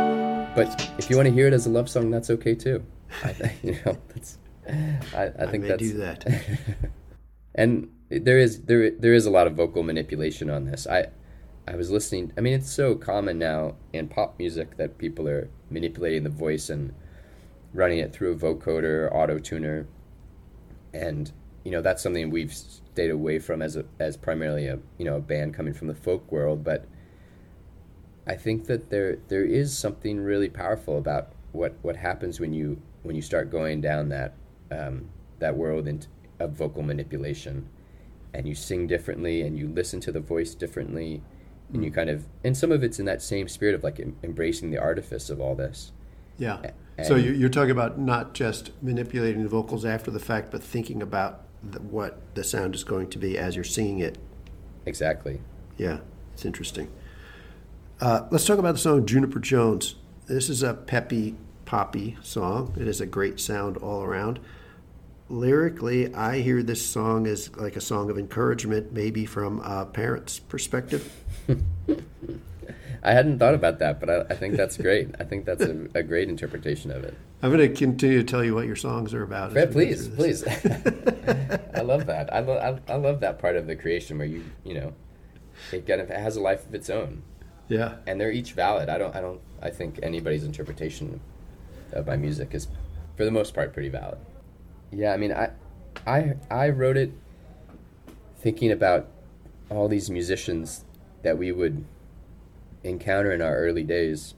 but 0.53 0.91
if 0.97 1.09
you 1.09 1.15
want 1.15 1.27
to 1.27 1.33
hear 1.33 1.47
it 1.47 1.53
as 1.53 1.65
a 1.65 1.69
love 1.69 1.87
song 1.89 2.11
that's 2.11 2.29
okay 2.29 2.55
too 2.55 2.83
I, 3.23 3.53
you 3.63 3.77
know 3.85 3.97
that's 4.09 4.37
I, 4.67 5.31
I 5.39 5.45
think 5.47 5.63
may 5.63 5.69
that's 5.69 5.81
do 5.81 5.97
that. 5.97 6.25
and 7.55 7.89
there 8.09 8.37
is 8.37 8.61
there 8.63 8.91
there 8.91 9.13
is 9.13 9.25
a 9.25 9.31
lot 9.31 9.47
of 9.47 9.55
vocal 9.55 9.83
manipulation 9.83 10.49
on 10.49 10.65
this. 10.65 10.87
I 10.87 11.07
I 11.67 11.75
was 11.75 11.89
listening. 11.89 12.33
I 12.37 12.41
mean, 12.41 12.53
it's 12.53 12.71
so 12.71 12.95
common 12.95 13.39
now 13.39 13.75
in 13.93 14.07
pop 14.07 14.37
music 14.37 14.77
that 14.77 14.97
people 14.97 15.27
are 15.27 15.49
manipulating 15.69 16.23
the 16.23 16.29
voice 16.29 16.69
and 16.69 16.93
running 17.73 17.99
it 17.99 18.13
through 18.13 18.33
a 18.33 18.35
vocoder 18.35 19.09
auto 19.13 19.39
tuner, 19.39 19.87
and 20.93 21.31
you 21.63 21.71
know 21.71 21.81
that's 21.81 22.03
something 22.03 22.29
we've 22.29 22.53
stayed 22.53 23.11
away 23.11 23.39
from 23.39 23.61
as 23.61 23.75
a 23.75 23.85
as 23.99 24.17
primarily 24.17 24.67
a 24.67 24.79
you 24.97 25.05
know 25.05 25.15
a 25.15 25.21
band 25.21 25.53
coming 25.53 25.73
from 25.73 25.87
the 25.87 25.95
folk 25.95 26.31
world. 26.31 26.63
But 26.63 26.85
I 28.27 28.35
think 28.35 28.65
that 28.65 28.89
there 28.89 29.17
there 29.27 29.45
is 29.45 29.77
something 29.77 30.19
really 30.19 30.49
powerful 30.49 30.97
about 30.97 31.31
what 31.53 31.75
what 31.81 31.95
happens 31.95 32.39
when 32.39 32.53
you 32.53 32.81
when 33.03 33.15
you 33.15 33.21
start 33.21 33.49
going 33.49 33.81
down 33.81 34.09
that 34.09 34.33
um, 34.73 35.09
that 35.39 35.55
world 35.55 35.87
into, 35.87 36.07
of 36.39 36.51
vocal 36.53 36.81
manipulation, 36.83 37.67
and 38.33 38.47
you 38.47 38.55
sing 38.55 38.87
differently, 38.87 39.41
and 39.41 39.57
you 39.57 39.67
listen 39.67 39.99
to 40.01 40.11
the 40.11 40.19
voice 40.19 40.55
differently, 40.55 41.21
and 41.73 41.83
you 41.83 41.91
kind 41.91 42.09
of 42.09 42.25
and 42.43 42.55
some 42.55 42.71
of 42.71 42.83
it's 42.83 42.99
in 42.99 43.05
that 43.05 43.21
same 43.21 43.47
spirit 43.47 43.73
of 43.75 43.83
like 43.83 43.99
em- 43.99 44.15
embracing 44.23 44.69
the 44.71 44.77
artifice 44.77 45.29
of 45.29 45.39
all 45.39 45.55
this. 45.55 45.91
Yeah. 46.37 46.71
And- 46.97 47.07
So 47.07 47.15
you- 47.15 47.31
you're 47.33 47.49
talking 47.49 47.71
about 47.71 47.97
not 47.99 48.33
just 48.33 48.71
manipulating 48.81 49.41
the 49.43 49.49
vocals 49.49 49.83
after 49.85 50.11
the 50.11 50.19
fact, 50.19 50.51
but 50.51 50.61
thinking 50.63 51.01
about 51.01 51.41
the, 51.63 51.79
what 51.81 52.19
the 52.35 52.43
sound 52.43 52.75
is 52.75 52.83
going 52.83 53.09
to 53.09 53.17
be 53.17 53.37
as 53.37 53.55
you're 53.55 53.63
singing 53.63 53.99
it. 53.99 54.17
Exactly. 54.85 55.41
Yeah, 55.77 55.99
it's 56.33 56.45
interesting. 56.45 56.89
Uh, 58.01 58.27
let's 58.31 58.45
talk 58.45 58.59
about 58.59 58.73
the 58.73 58.79
song 58.79 59.05
Juniper 59.05 59.39
Jones. 59.39 59.95
This 60.27 60.49
is 60.49 60.61
a 60.61 60.73
peppy 60.73 61.35
poppy 61.65 62.17
song. 62.21 62.73
It 62.79 62.87
is 62.87 62.99
a 63.01 63.05
great 63.05 63.39
sound 63.39 63.77
all 63.77 64.03
around. 64.03 64.39
Lyrically, 65.33 66.13
I 66.13 66.41
hear 66.41 66.61
this 66.61 66.85
song 66.85 67.25
as 67.25 67.55
like 67.55 67.75
a 67.75 67.81
song 67.81 68.11
of 68.11 68.19
encouragement, 68.19 68.93
maybe 68.93 69.25
from 69.25 69.61
a 69.61 69.83
parent's 69.83 70.37
perspective. 70.37 71.11
I 73.03 73.13
hadn't 73.13 73.39
thought 73.39 73.55
about 73.55 73.79
that, 73.79 73.99
but 73.99 74.11
I, 74.11 74.19
I 74.29 74.35
think 74.35 74.55
that's 74.55 74.77
great. 74.77 75.09
I 75.19 75.23
think 75.23 75.45
that's 75.45 75.63
a, 75.63 75.87
a, 75.95 76.03
great 76.03 76.29
interpretation 76.29 76.91
of 76.91 77.03
it. 77.03 77.15
I'm 77.41 77.51
going 77.51 77.67
to 77.67 77.75
continue 77.75 78.19
to 78.19 78.23
tell 78.23 78.43
you 78.43 78.53
what 78.53 78.67
your 78.67 78.75
songs 78.75 79.11
are 79.15 79.23
about. 79.23 79.53
Yeah, 79.53 79.65
please, 79.65 80.07
please. 80.07 80.43
I 81.75 81.81
love 81.81 82.05
that. 82.05 82.29
I, 82.31 82.39
lo- 82.41 82.79
I, 82.87 82.93
I 82.93 82.97
love 82.97 83.19
that 83.21 83.39
part 83.39 83.55
of 83.55 83.65
the 83.65 83.75
creation 83.75 84.19
where 84.19 84.27
you 84.27 84.45
you 84.63 84.75
know 84.75 84.93
it 85.71 85.87
kind 85.87 85.99
of 85.99 86.09
has 86.09 86.35
a 86.35 86.41
life 86.41 86.63
of 86.67 86.75
its 86.75 86.91
own. 86.91 87.23
Yeah. 87.69 87.95
And 88.05 88.21
they're 88.21 88.31
each 88.31 88.53
valid. 88.53 88.87
I 88.87 88.99
don't 88.99 89.15
I 89.15 89.21
don't 89.21 89.41
I 89.63 89.71
think 89.71 89.99
anybody's 90.03 90.43
interpretation 90.43 91.19
of 91.91 92.05
my 92.05 92.17
music 92.17 92.53
is 92.53 92.67
for 93.17 93.25
the 93.25 93.31
most 93.31 93.55
part 93.55 93.73
pretty 93.73 93.89
valid. 93.89 94.19
Yeah, 94.95 95.13
I 95.13 95.17
mean 95.17 95.31
I 95.31 95.49
I 96.05 96.35
I 96.49 96.69
wrote 96.69 96.97
it 96.97 97.11
thinking 98.37 98.71
about 98.71 99.09
all 99.69 99.87
these 99.87 100.09
musicians 100.09 100.85
that 101.23 101.37
we 101.37 101.51
would 101.51 101.85
encounter 102.83 103.31
in 103.31 103.41
our 103.41 103.57
early 103.57 103.83
days. 103.83 104.35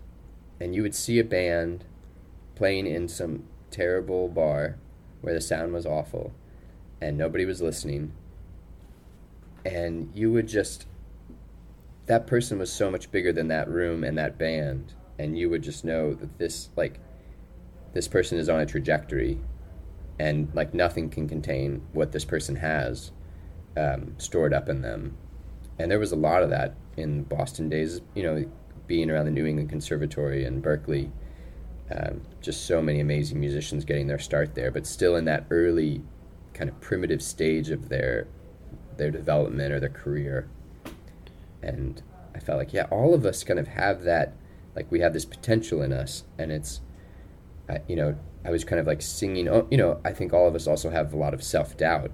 And 0.59 0.73
you 0.73 0.83
would 0.83 0.95
see 0.95 1.19
a 1.19 1.23
band 1.23 1.83
playing 2.55 2.87
in 2.87 3.09
some 3.09 3.43
terrible 3.69 4.29
bar 4.29 4.77
where 5.21 5.33
the 5.33 5.41
sound 5.41 5.73
was 5.73 5.85
awful 5.85 6.33
and 7.01 7.17
nobody 7.17 7.43
was 7.45 7.61
listening. 7.61 8.13
And 9.65 10.11
you 10.13 10.31
would 10.31 10.47
just 10.47 10.85
that 12.05 12.27
person 12.27 12.59
was 12.59 12.71
so 12.71 12.89
much 12.89 13.11
bigger 13.11 13.33
than 13.33 13.47
that 13.49 13.67
room 13.67 14.03
and 14.03 14.17
that 14.17 14.37
band. 14.37 14.93
And 15.17 15.37
you 15.37 15.49
would 15.49 15.63
just 15.63 15.83
know 15.83 16.13
that 16.13 16.37
this 16.37 16.69
like 16.77 16.99
this 17.93 18.07
person 18.07 18.37
is 18.37 18.47
on 18.47 18.61
a 18.61 18.65
trajectory 18.65 19.39
and 20.19 20.49
like 20.53 20.73
nothing 20.73 21.09
can 21.09 21.27
contain 21.27 21.81
what 21.93 22.11
this 22.11 22.25
person 22.25 22.55
has 22.55 23.11
um, 23.77 24.15
stored 24.17 24.53
up 24.53 24.69
in 24.69 24.81
them. 24.81 25.17
And 25.77 25.91
there 25.91 25.99
was 25.99 26.11
a 26.11 26.17
lot 26.17 26.43
of 26.43 26.49
that 26.49 26.75
in 26.97 27.23
boston 27.23 27.67
days 27.67 27.99
you 28.13 28.23
know 28.23 28.45
being 28.87 29.11
around 29.11 29.25
the 29.25 29.31
new 29.31 29.45
england 29.45 29.69
conservatory 29.69 30.45
and 30.45 30.63
berklee 30.63 31.11
um, 31.91 32.21
just 32.39 32.65
so 32.65 32.81
many 32.81 33.01
amazing 33.01 33.37
musicians 33.37 33.83
getting 33.83 34.07
their 34.07 34.17
start 34.17 34.55
there 34.55 34.71
but 34.71 34.87
still 34.87 35.17
in 35.17 35.25
that 35.25 35.45
early 35.49 36.01
kind 36.55 36.69
of 36.69 36.79
primitive 36.79 37.21
stage 37.21 37.69
of 37.69 37.89
their 37.89 38.27
their 38.97 39.11
development 39.11 39.71
or 39.71 39.79
their 39.79 39.89
career. 39.89 40.47
And 41.61 42.01
I 42.33 42.39
felt 42.39 42.57
like 42.57 42.73
yeah, 42.73 42.87
all 42.89 43.13
of 43.13 43.25
us 43.25 43.43
kind 43.43 43.59
of 43.59 43.67
have 43.67 44.03
that, 44.03 44.33
like 44.75 44.91
we 44.91 45.01
have 45.01 45.13
this 45.13 45.25
potential 45.25 45.81
in 45.81 45.93
us, 45.93 46.23
and 46.37 46.51
it's, 46.51 46.81
uh, 47.69 47.79
you 47.87 47.95
know, 47.95 48.15
I 48.45 48.51
was 48.51 48.63
kind 48.63 48.79
of 48.79 48.85
like 48.85 49.01
singing. 49.01 49.47
Oh, 49.47 49.67
you 49.71 49.77
know, 49.77 49.99
I 50.05 50.13
think 50.13 50.33
all 50.33 50.47
of 50.47 50.55
us 50.55 50.67
also 50.67 50.89
have 50.89 51.13
a 51.13 51.17
lot 51.17 51.33
of 51.33 51.43
self 51.43 51.75
doubt, 51.75 52.11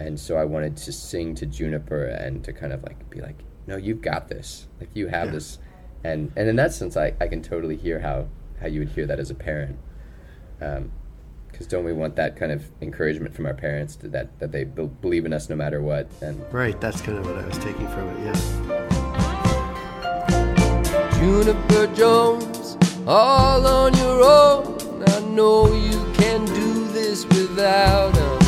and 0.00 0.18
so 0.18 0.36
I 0.36 0.44
wanted 0.44 0.76
to 0.78 0.92
sing 0.92 1.34
to 1.36 1.46
Juniper 1.46 2.06
and 2.06 2.42
to 2.44 2.52
kind 2.52 2.72
of 2.72 2.82
like 2.82 3.08
be 3.08 3.20
like, 3.20 3.44
no, 3.66 3.76
you've 3.76 4.02
got 4.02 4.28
this, 4.28 4.66
like 4.80 4.90
you 4.94 5.06
have 5.06 5.26
yeah. 5.26 5.32
this, 5.32 5.58
and 6.02 6.32
and 6.36 6.48
in 6.48 6.56
that 6.56 6.72
sense, 6.72 6.96
I 6.96 7.14
I 7.20 7.28
can 7.28 7.40
totally 7.40 7.76
hear 7.76 8.00
how 8.00 8.26
how 8.60 8.66
you 8.66 8.80
would 8.80 8.90
hear 8.90 9.06
that 9.06 9.20
as 9.20 9.30
a 9.30 9.34
parent. 9.34 9.78
Um, 10.60 10.90
because 11.54 11.66
don't 11.68 11.84
we 11.84 11.92
want 11.92 12.16
that 12.16 12.34
kind 12.34 12.50
of 12.50 12.68
encouragement 12.80 13.32
from 13.32 13.46
our 13.46 13.54
parents 13.54 13.94
to 13.94 14.08
that 14.08 14.36
that 14.40 14.50
they 14.50 14.64
be- 14.64 14.86
believe 14.86 15.24
in 15.24 15.32
us 15.32 15.48
no 15.48 15.54
matter 15.54 15.80
what 15.80 16.08
and 16.20 16.44
right 16.52 16.80
that's 16.80 17.00
kind 17.00 17.16
of 17.16 17.24
what 17.24 17.36
i 17.36 17.46
was 17.46 17.56
taking 17.58 17.86
from 17.88 18.08
it 18.08 18.24
yeah 18.24 18.34
juniper 21.20 21.86
jones 21.94 22.76
all 23.06 23.64
on 23.64 23.96
your 23.96 24.24
own 24.24 24.83
i 25.08 25.20
know 25.20 25.72
you 25.72 26.04
can 26.14 26.44
do 26.46 26.86
this 26.88 27.24
without 27.26 28.12
them 28.14 28.38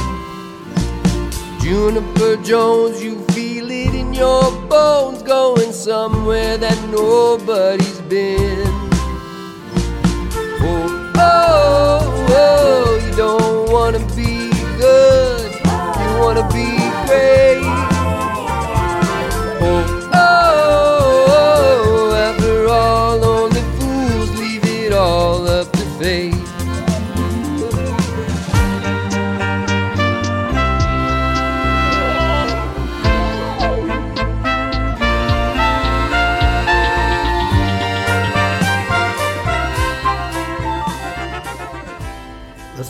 juniper 1.60 2.36
jones 2.42 3.02
you 3.02 3.20
feel 3.34 3.70
it 3.70 3.94
in 3.94 4.14
your 4.14 4.50
bones 4.68 5.22
going 5.22 5.72
somewhere 5.72 6.56
that 6.56 6.78
nobody's 6.90 8.00
been. 8.02 8.66
Oh 10.60 11.12
oh 11.16 12.26
oh 12.30 13.00
you 13.04 13.16
don't 13.16 13.70
wanna 13.70 13.98
be 14.14 14.50
good, 14.78 15.52
you 16.00 16.08
wanna 16.20 16.48
be 16.52 16.68
great. 17.06 17.45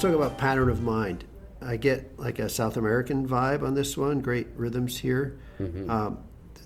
Talk 0.06 0.16
about 0.16 0.38
pattern 0.38 0.68
of 0.68 0.82
mind. 0.82 1.24
I 1.60 1.76
get 1.76 2.18
like 2.18 2.38
a 2.38 2.48
South 2.48 2.76
American 2.76 3.26
vibe 3.26 3.62
on 3.62 3.74
this 3.74 3.96
one. 3.96 4.20
Great 4.20 4.48
rhythms 4.56 4.98
here. 4.98 5.38
Mm-hmm. 5.60 5.90
Um, 5.90 6.18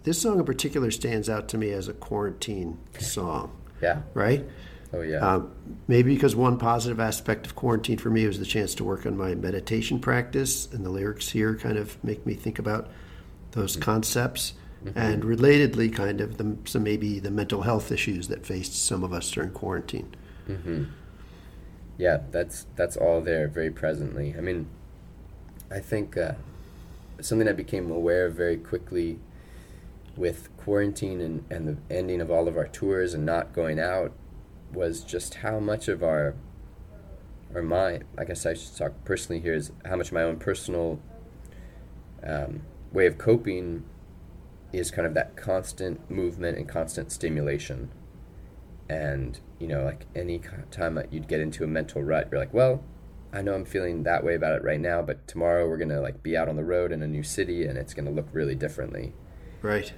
this 0.03 0.20
song 0.20 0.38
in 0.38 0.44
particular 0.44 0.90
stands 0.90 1.29
out 1.29 1.48
to 1.48 1.59
me 1.59 1.70
as 1.70 1.88
a 1.88 1.92
quarantine 1.92 2.79
song. 2.98 3.57
Yeah. 3.81 4.03
Right. 4.14 4.44
Oh 4.92 5.03
yeah. 5.03 5.18
Um, 5.18 5.53
maybe 5.87 6.14
because 6.14 6.35
one 6.35 6.59
positive 6.59 6.98
aspect 6.98 7.46
of 7.46 7.55
quarantine 7.55 7.98
for 7.98 8.11
me 8.11 8.26
was 8.26 8.38
the 8.38 8.44
chance 8.44 8.74
to 8.76 8.85
work 8.85 9.07
on 9.07 9.16
my 9.16 9.35
meditation 9.35 10.00
practice, 10.00 10.68
and 10.72 10.85
the 10.85 10.90
lyrics 10.90 11.29
here 11.29 11.55
kind 11.57 11.79
of 11.79 12.03
make 12.03 12.26
me 12.26 12.35
think 12.35 12.59
about 12.59 12.90
those 13.53 13.72
mm-hmm. 13.72 13.83
concepts. 13.83 14.55
Mm-hmm. 14.85 14.98
And 14.98 15.22
relatedly, 15.22 15.94
kind 15.94 16.22
of 16.22 16.38
the, 16.38 16.57
some 16.64 16.83
maybe 16.83 17.18
the 17.18 17.31
mental 17.31 17.62
health 17.62 17.92
issues 17.92 18.29
that 18.29 18.46
faced 18.46 18.87
some 18.87 19.05
of 19.05 19.12
us 19.12 19.31
during 19.31 19.50
quarantine. 19.50 20.14
Mm-hmm 20.48 20.85
yeah, 22.00 22.20
that's 22.30 22.66
that's 22.76 22.96
all 22.96 23.20
there 23.20 23.46
very 23.46 23.70
presently. 23.70 24.34
I 24.36 24.40
mean, 24.40 24.70
I 25.70 25.80
think 25.80 26.16
uh, 26.16 26.32
something 27.20 27.46
I 27.46 27.52
became 27.52 27.90
aware 27.90 28.24
of 28.24 28.34
very 28.34 28.56
quickly 28.56 29.18
with 30.16 30.48
quarantine 30.56 31.20
and, 31.20 31.44
and 31.50 31.68
the 31.68 31.94
ending 31.94 32.22
of 32.22 32.30
all 32.30 32.48
of 32.48 32.56
our 32.56 32.66
tours 32.66 33.12
and 33.12 33.26
not 33.26 33.52
going 33.52 33.78
out 33.78 34.12
was 34.72 35.04
just 35.04 35.36
how 35.36 35.60
much 35.60 35.88
of 35.88 36.02
our 36.02 36.34
or 37.54 37.62
my 37.62 38.00
I 38.16 38.24
guess 38.24 38.46
I 38.46 38.54
should 38.54 38.74
talk 38.74 38.92
personally 39.04 39.42
here 39.42 39.54
is 39.54 39.70
how 39.84 39.96
much 39.96 40.10
my 40.10 40.22
own 40.22 40.38
personal 40.38 41.00
um, 42.24 42.62
way 42.92 43.04
of 43.04 43.18
coping 43.18 43.84
is 44.72 44.90
kind 44.90 45.06
of 45.06 45.12
that 45.12 45.36
constant 45.36 46.10
movement 46.10 46.56
and 46.56 46.66
constant 46.66 47.12
stimulation 47.12 47.90
and 48.90 49.38
you 49.61 49.68
know 49.68 49.85
like 49.85 50.05
any 50.16 50.40
time 50.72 50.96
that 50.96 51.12
you'd 51.12 51.29
get 51.29 51.38
into 51.38 51.62
a 51.62 51.66
mental 51.66 52.03
rut 52.03 52.29
you're 52.31 52.40
like 52.40 52.53
well 52.53 52.83
i 53.33 53.40
know 53.40 53.55
i'm 53.55 53.64
feeling 53.64 54.03
that 54.03 54.24
way 54.24 54.35
about 54.35 54.57
it 54.57 54.64
right 54.64 54.81
now 54.81 55.00
but 55.00 55.29
tomorrow 55.29 55.68
we're 55.68 55.76
gonna 55.76 56.00
like 56.00 56.20
be 56.24 56.37
out 56.37 56.48
on 56.48 56.57
the 56.57 56.64
road 56.64 56.90
in 56.90 57.00
a 57.00 57.07
new 57.07 57.22
city 57.22 57.64
and 57.64 57.79
it's 57.79 57.94
gonna 57.94 58.11
look 58.11 58.29
really 58.33 58.57
differently. 58.57 59.12
Right. 59.62 59.92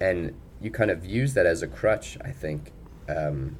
And 0.00 0.34
you 0.60 0.70
kind 0.70 0.90
of 0.90 1.04
use 1.04 1.34
that 1.34 1.44
as 1.44 1.62
a 1.62 1.66
crutch 1.66 2.16
i 2.24 2.30
think. 2.30 2.72
Um, 3.08 3.56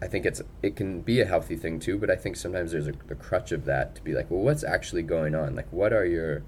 i 0.00 0.06
think 0.06 0.24
it's 0.24 0.40
it 0.62 0.76
can 0.76 1.00
be 1.00 1.20
a 1.20 1.24
healthy 1.24 1.56
thing 1.56 1.80
too 1.80 1.98
but 1.98 2.08
i 2.08 2.14
think 2.14 2.36
sometimes 2.36 2.70
there's 2.70 2.86
a, 2.86 2.94
a 3.10 3.16
crutch 3.16 3.50
of 3.50 3.64
that 3.64 3.96
to 3.96 4.02
be 4.02 4.14
like 4.14 4.30
well 4.30 4.40
what's 4.40 4.62
actually 4.62 5.02
going 5.02 5.34
on? 5.34 5.56
Like 5.56 5.72
what 5.72 5.92
are 5.92 6.06
your 6.06 6.44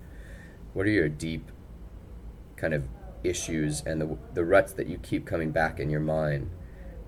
what 0.72 0.86
are 0.86 0.90
your 0.90 1.08
deep 1.08 1.50
kind 2.56 2.72
of 2.72 2.84
issues 3.24 3.82
and 3.84 4.00
the 4.00 4.16
the 4.34 4.44
ruts 4.44 4.72
that 4.74 4.86
you 4.86 4.98
keep 4.98 5.26
coming 5.26 5.50
back 5.50 5.80
in 5.80 5.90
your 5.90 6.00
mind 6.00 6.50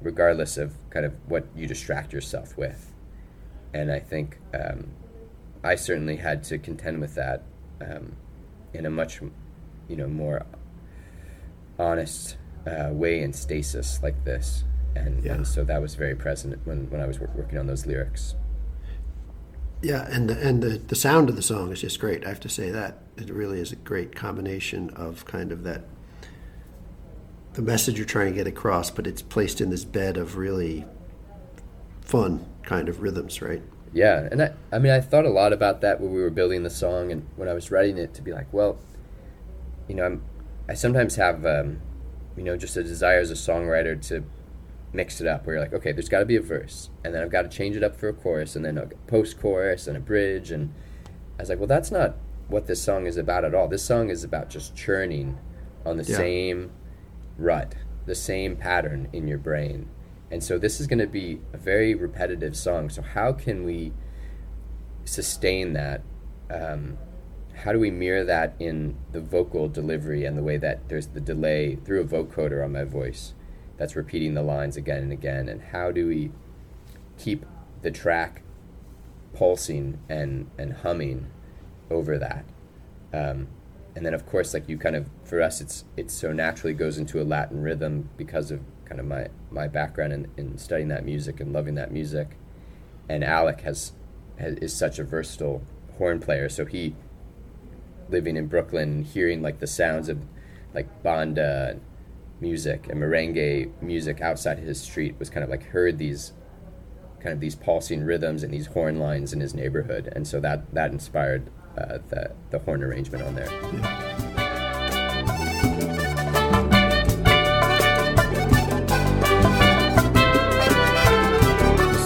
regardless 0.02 0.56
of 0.56 0.74
kind 0.90 1.06
of 1.06 1.14
what 1.26 1.46
you 1.54 1.66
distract 1.66 2.12
yourself 2.12 2.56
with. 2.56 2.92
And 3.74 3.90
I 3.90 3.98
think 3.98 4.38
um, 4.54 4.88
I 5.64 5.76
certainly 5.76 6.16
had 6.16 6.44
to 6.44 6.58
contend 6.58 7.00
with 7.00 7.14
that 7.14 7.42
um, 7.80 8.16
in 8.74 8.86
a 8.86 8.90
much, 8.90 9.20
you 9.88 9.96
know, 9.96 10.06
more 10.06 10.44
honest 11.78 12.36
uh, 12.66 12.90
way 12.92 13.22
in 13.22 13.32
stasis 13.32 14.02
like 14.02 14.24
this. 14.24 14.64
And, 14.94 15.24
yeah. 15.24 15.34
and 15.34 15.46
so 15.46 15.64
that 15.64 15.80
was 15.80 15.94
very 15.94 16.14
present 16.14 16.58
when, 16.64 16.90
when 16.90 17.00
I 17.00 17.06
was 17.06 17.18
working 17.18 17.58
on 17.58 17.66
those 17.66 17.86
lyrics. 17.86 18.34
Yeah, 19.80 20.06
and 20.10 20.30
the, 20.30 20.38
and 20.40 20.62
the, 20.62 20.78
the 20.78 20.94
sound 20.94 21.28
of 21.28 21.36
the 21.36 21.42
song 21.42 21.72
is 21.72 21.80
just 21.80 21.98
great. 21.98 22.24
I 22.24 22.28
have 22.28 22.40
to 22.40 22.48
say 22.48 22.70
that 22.70 22.98
it 23.16 23.30
really 23.30 23.58
is 23.58 23.72
a 23.72 23.76
great 23.76 24.14
combination 24.14 24.90
of 24.90 25.24
kind 25.24 25.50
of 25.50 25.64
that 25.64 25.82
the 27.54 27.62
message 27.62 27.98
you're 27.98 28.06
trying 28.06 28.28
to 28.30 28.34
get 28.36 28.46
across, 28.46 28.90
but 28.90 29.06
it's 29.06 29.22
placed 29.22 29.60
in 29.60 29.70
this 29.70 29.84
bed 29.84 30.16
of 30.16 30.36
really 30.36 30.84
fun 32.00 32.44
kind 32.62 32.88
of 32.88 33.02
rhythms, 33.02 33.42
right? 33.42 33.62
Yeah, 33.92 34.26
and 34.30 34.42
I, 34.42 34.52
I 34.72 34.78
mean, 34.78 34.92
I 34.92 35.00
thought 35.00 35.26
a 35.26 35.30
lot 35.30 35.52
about 35.52 35.82
that 35.82 36.00
when 36.00 36.12
we 36.12 36.20
were 36.20 36.30
building 36.30 36.62
the 36.62 36.70
song, 36.70 37.12
and 37.12 37.26
when 37.36 37.48
I 37.48 37.52
was 37.52 37.70
writing 37.70 37.98
it, 37.98 38.14
to 38.14 38.22
be 38.22 38.32
like, 38.32 38.50
well, 38.52 38.78
you 39.86 39.94
know, 39.94 40.04
I'm, 40.04 40.22
I 40.68 40.74
sometimes 40.74 41.16
have, 41.16 41.44
um, 41.44 41.80
you 42.36 42.42
know, 42.42 42.56
just 42.56 42.76
a 42.76 42.82
desire 42.82 43.18
as 43.18 43.30
a 43.30 43.34
songwriter 43.34 44.00
to 44.08 44.24
mix 44.94 45.20
it 45.20 45.26
up 45.26 45.44
where 45.46 45.56
you're 45.56 45.64
like, 45.64 45.74
okay, 45.74 45.92
there's 45.92 46.08
got 46.08 46.20
to 46.20 46.24
be 46.26 46.36
a 46.36 46.40
verse, 46.40 46.88
and 47.04 47.14
then 47.14 47.22
I've 47.22 47.30
got 47.30 47.42
to 47.42 47.48
change 47.48 47.76
it 47.76 47.82
up 47.84 47.96
for 47.96 48.08
a 48.08 48.14
chorus, 48.14 48.56
and 48.56 48.64
then 48.64 48.78
a 48.78 48.86
post 49.08 49.38
chorus 49.38 49.86
and 49.86 49.96
a 49.96 50.00
bridge, 50.00 50.50
and 50.50 50.72
I 51.38 51.42
was 51.42 51.50
like, 51.50 51.58
well, 51.58 51.66
that's 51.68 51.90
not 51.90 52.14
what 52.48 52.66
this 52.66 52.80
song 52.82 53.06
is 53.06 53.18
about 53.18 53.44
at 53.44 53.54
all. 53.54 53.68
This 53.68 53.84
song 53.84 54.08
is 54.08 54.24
about 54.24 54.48
just 54.48 54.74
churning 54.74 55.38
on 55.84 55.98
the 55.98 56.04
Yeah. 56.04 56.16
same 56.16 56.70
rut, 57.38 57.74
the 58.06 58.14
same 58.14 58.56
pattern 58.56 59.08
in 59.12 59.28
your 59.28 59.38
brain. 59.38 59.88
And 60.30 60.42
so 60.42 60.58
this 60.58 60.80
is 60.80 60.86
going 60.86 60.98
to 60.98 61.06
be 61.06 61.40
a 61.52 61.58
very 61.58 61.94
repetitive 61.94 62.56
song. 62.56 62.88
So 62.88 63.02
how 63.02 63.32
can 63.32 63.64
we 63.64 63.92
sustain 65.04 65.74
that? 65.74 66.02
Um, 66.50 66.98
how 67.54 67.72
do 67.72 67.78
we 67.78 67.90
mirror 67.90 68.24
that 68.24 68.54
in 68.58 68.96
the 69.12 69.20
vocal 69.20 69.68
delivery 69.68 70.24
and 70.24 70.38
the 70.38 70.42
way 70.42 70.56
that 70.56 70.88
there's 70.88 71.08
the 71.08 71.20
delay 71.20 71.76
through 71.76 72.00
a 72.00 72.04
vocoder 72.04 72.64
on 72.64 72.72
my 72.72 72.84
voice 72.84 73.34
that's 73.76 73.94
repeating 73.94 74.34
the 74.34 74.42
lines 74.42 74.76
again 74.76 75.02
and 75.02 75.12
again? 75.12 75.48
And 75.48 75.60
how 75.60 75.90
do 75.92 76.08
we 76.08 76.32
keep 77.18 77.44
the 77.82 77.90
track 77.90 78.42
pulsing 79.34 79.98
and, 80.08 80.50
and 80.56 80.72
humming 80.72 81.26
over 81.90 82.16
that? 82.18 82.44
Um, 83.12 83.48
and 83.94 84.06
then 84.06 84.14
of 84.14 84.26
course 84.26 84.54
like 84.54 84.68
you 84.68 84.78
kind 84.78 84.96
of 84.96 85.08
for 85.24 85.40
us 85.42 85.60
it's 85.60 85.84
it 85.96 86.10
so 86.10 86.32
naturally 86.32 86.74
goes 86.74 86.98
into 86.98 87.20
a 87.20 87.24
latin 87.24 87.60
rhythm 87.60 88.08
because 88.16 88.50
of 88.50 88.60
kind 88.92 89.00
of 89.00 89.06
my 89.06 89.28
my 89.50 89.66
background 89.68 90.12
in, 90.12 90.30
in 90.36 90.58
studying 90.58 90.88
that 90.88 91.04
music 91.04 91.40
and 91.40 91.52
loving 91.52 91.74
that 91.76 91.90
music. 91.90 92.36
And 93.08 93.24
alec 93.24 93.62
has, 93.62 93.92
has 94.38 94.54
is 94.56 94.74
such 94.74 94.98
a 94.98 95.04
versatile 95.04 95.62
horn 95.96 96.20
player. 96.20 96.48
So 96.48 96.66
he 96.66 96.94
living 98.08 98.36
in 98.36 98.46
brooklyn 98.46 99.04
hearing 99.04 99.40
like 99.40 99.58
the 99.58 99.66
sounds 99.66 100.10
of 100.10 100.18
like 100.74 101.02
banda 101.02 101.78
music 102.40 102.86
and 102.90 103.00
merengue 103.00 103.70
music 103.80 104.20
outside 104.20 104.58
his 104.58 104.78
street 104.78 105.14
was 105.18 105.30
kind 105.30 105.42
of 105.42 105.48
like 105.48 105.62
heard 105.68 105.96
these 105.96 106.32
kind 107.20 107.32
of 107.32 107.40
these 107.40 107.54
pulsing 107.54 108.04
rhythms 108.04 108.42
and 108.42 108.52
these 108.52 108.66
horn 108.66 108.98
lines 108.98 109.32
in 109.32 109.40
his 109.40 109.54
neighborhood. 109.54 110.12
And 110.14 110.26
so 110.26 110.40
that 110.40 110.74
that 110.74 110.90
inspired 110.90 111.48
uh, 111.78 111.98
the 112.08 112.30
the 112.50 112.58
horn 112.60 112.82
arrangement 112.82 113.24
on 113.24 113.34
there 113.34 113.48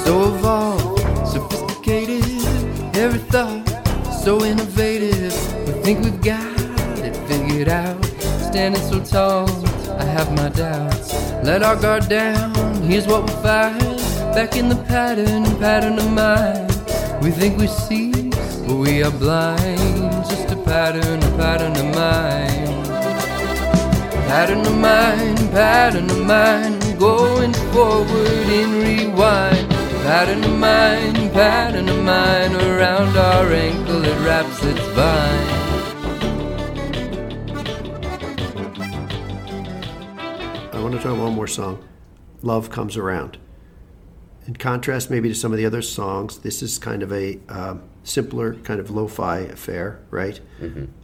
So 0.04 0.34
evolved, 0.34 1.26
sophisticated, 1.26 2.22
every 2.96 3.18
thought 3.18 3.66
so 4.26 4.44
innovative. 4.44 5.32
We 5.66 5.72
think 5.84 6.04
we've 6.04 6.20
got 6.20 6.58
it 6.98 7.16
figured 7.28 7.68
out. 7.68 8.04
Standing 8.50 8.82
so 8.82 8.98
tall, 9.04 9.48
I 9.96 10.04
have 10.04 10.32
my 10.34 10.48
doubts. 10.48 11.12
Let 11.44 11.62
our 11.62 11.76
guard 11.76 12.08
down, 12.08 12.52
here's 12.82 13.06
what 13.06 13.22
we 13.22 13.30
find. 13.42 13.98
Back 14.34 14.56
in 14.56 14.68
the 14.68 14.82
pattern, 14.88 15.44
pattern 15.58 15.98
of 16.00 16.10
mind. 16.12 16.70
We 17.22 17.30
think 17.30 17.56
we 17.58 17.68
see, 17.68 18.30
we 18.74 19.02
are 19.02 19.10
blind. 19.10 20.12
Just 20.28 20.50
a 20.50 20.56
pattern, 20.56 21.22
a 21.22 21.36
pattern 21.36 21.76
of 21.76 21.94
mind. 21.94 22.86
Pattern 24.26 24.66
of 24.66 24.76
mind, 24.76 25.38
pattern 25.50 26.10
of 26.10 26.26
mind, 26.26 26.98
going 26.98 27.52
forward 27.72 28.48
in 28.48 28.82
rewind. 28.82 29.70
Pattern 30.02 30.44
of 30.44 30.58
mind, 30.58 31.32
pattern 31.32 31.88
of 31.88 32.02
mind, 32.04 32.54
around 32.54 33.16
our 33.16 33.52
ankle 33.52 34.04
it 34.04 34.18
wraps 34.24 34.62
its 34.64 34.80
vine. 34.94 35.46
I 40.72 40.80
want 40.80 40.94
to 40.94 41.00
try 41.00 41.12
one 41.12 41.34
more 41.34 41.46
song. 41.46 41.82
Love 42.42 42.70
Comes 42.70 42.96
Around. 42.96 43.38
In 44.46 44.54
contrast, 44.54 45.10
maybe 45.10 45.28
to 45.28 45.34
some 45.34 45.52
of 45.52 45.58
the 45.58 45.66
other 45.66 45.82
songs, 45.82 46.38
this 46.38 46.62
is 46.62 46.78
kind 46.78 47.02
of 47.02 47.12
a 47.12 47.40
um, 47.48 47.82
simpler, 48.06 48.54
kind 48.54 48.78
of 48.78 48.88
lo 48.88 49.08
fi 49.08 49.40
affair, 49.40 50.00
right? 50.10 50.40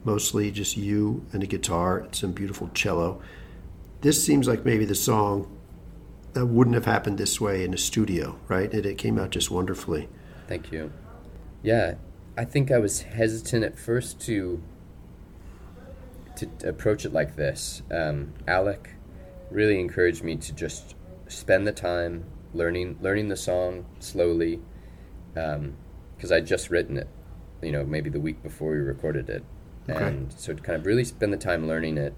Mostly 0.04 0.50
just 0.50 0.76
you 0.76 1.26
and 1.32 1.42
a 1.42 1.46
guitar 1.46 1.98
and 1.98 2.14
some 2.14 2.32
beautiful 2.32 2.70
cello. 2.74 3.20
This 4.00 4.24
seems 4.24 4.46
like 4.46 4.64
maybe 4.64 4.84
the 4.84 4.94
song 4.94 5.58
that 6.32 6.46
wouldn't 6.46 6.74
have 6.74 6.86
happened 6.86 7.18
this 7.18 7.40
way 7.40 7.64
in 7.64 7.74
a 7.74 7.78
studio, 7.78 8.38
right? 8.48 8.72
And 8.72 8.86
it 8.86 8.98
came 8.98 9.18
out 9.18 9.30
just 9.30 9.50
wonderfully. 9.50 10.08
Thank 10.48 10.72
you. 10.72 10.92
Yeah, 11.62 11.96
I 12.36 12.44
think 12.44 12.70
I 12.70 12.78
was 12.78 13.02
hesitant 13.02 13.64
at 13.64 13.78
first 13.78 14.20
to 14.22 14.62
to 16.36 16.48
approach 16.66 17.04
it 17.04 17.12
like 17.12 17.36
this. 17.36 17.82
Um, 17.90 18.32
Alec 18.48 18.94
really 19.50 19.78
encouraged 19.78 20.24
me 20.24 20.36
to 20.36 20.52
just 20.52 20.94
spend 21.26 21.66
the 21.66 21.72
time 21.72 22.24
learning 22.54 22.98
learning 23.00 23.28
the 23.28 23.36
song 23.36 23.84
slowly, 23.98 24.60
because 26.22 26.30
I'd 26.30 26.46
just 26.46 26.70
written 26.70 26.96
it, 26.96 27.08
you 27.62 27.72
know, 27.72 27.84
maybe 27.84 28.08
the 28.08 28.20
week 28.20 28.44
before 28.44 28.70
we 28.70 28.76
recorded 28.76 29.28
it, 29.28 29.42
Okay. 29.90 30.04
and 30.06 30.32
so 30.32 30.54
to 30.54 30.62
kind 30.62 30.78
of 30.78 30.86
really 30.86 31.02
spend 31.02 31.32
the 31.32 31.36
time 31.36 31.66
learning 31.66 31.98
it, 31.98 32.14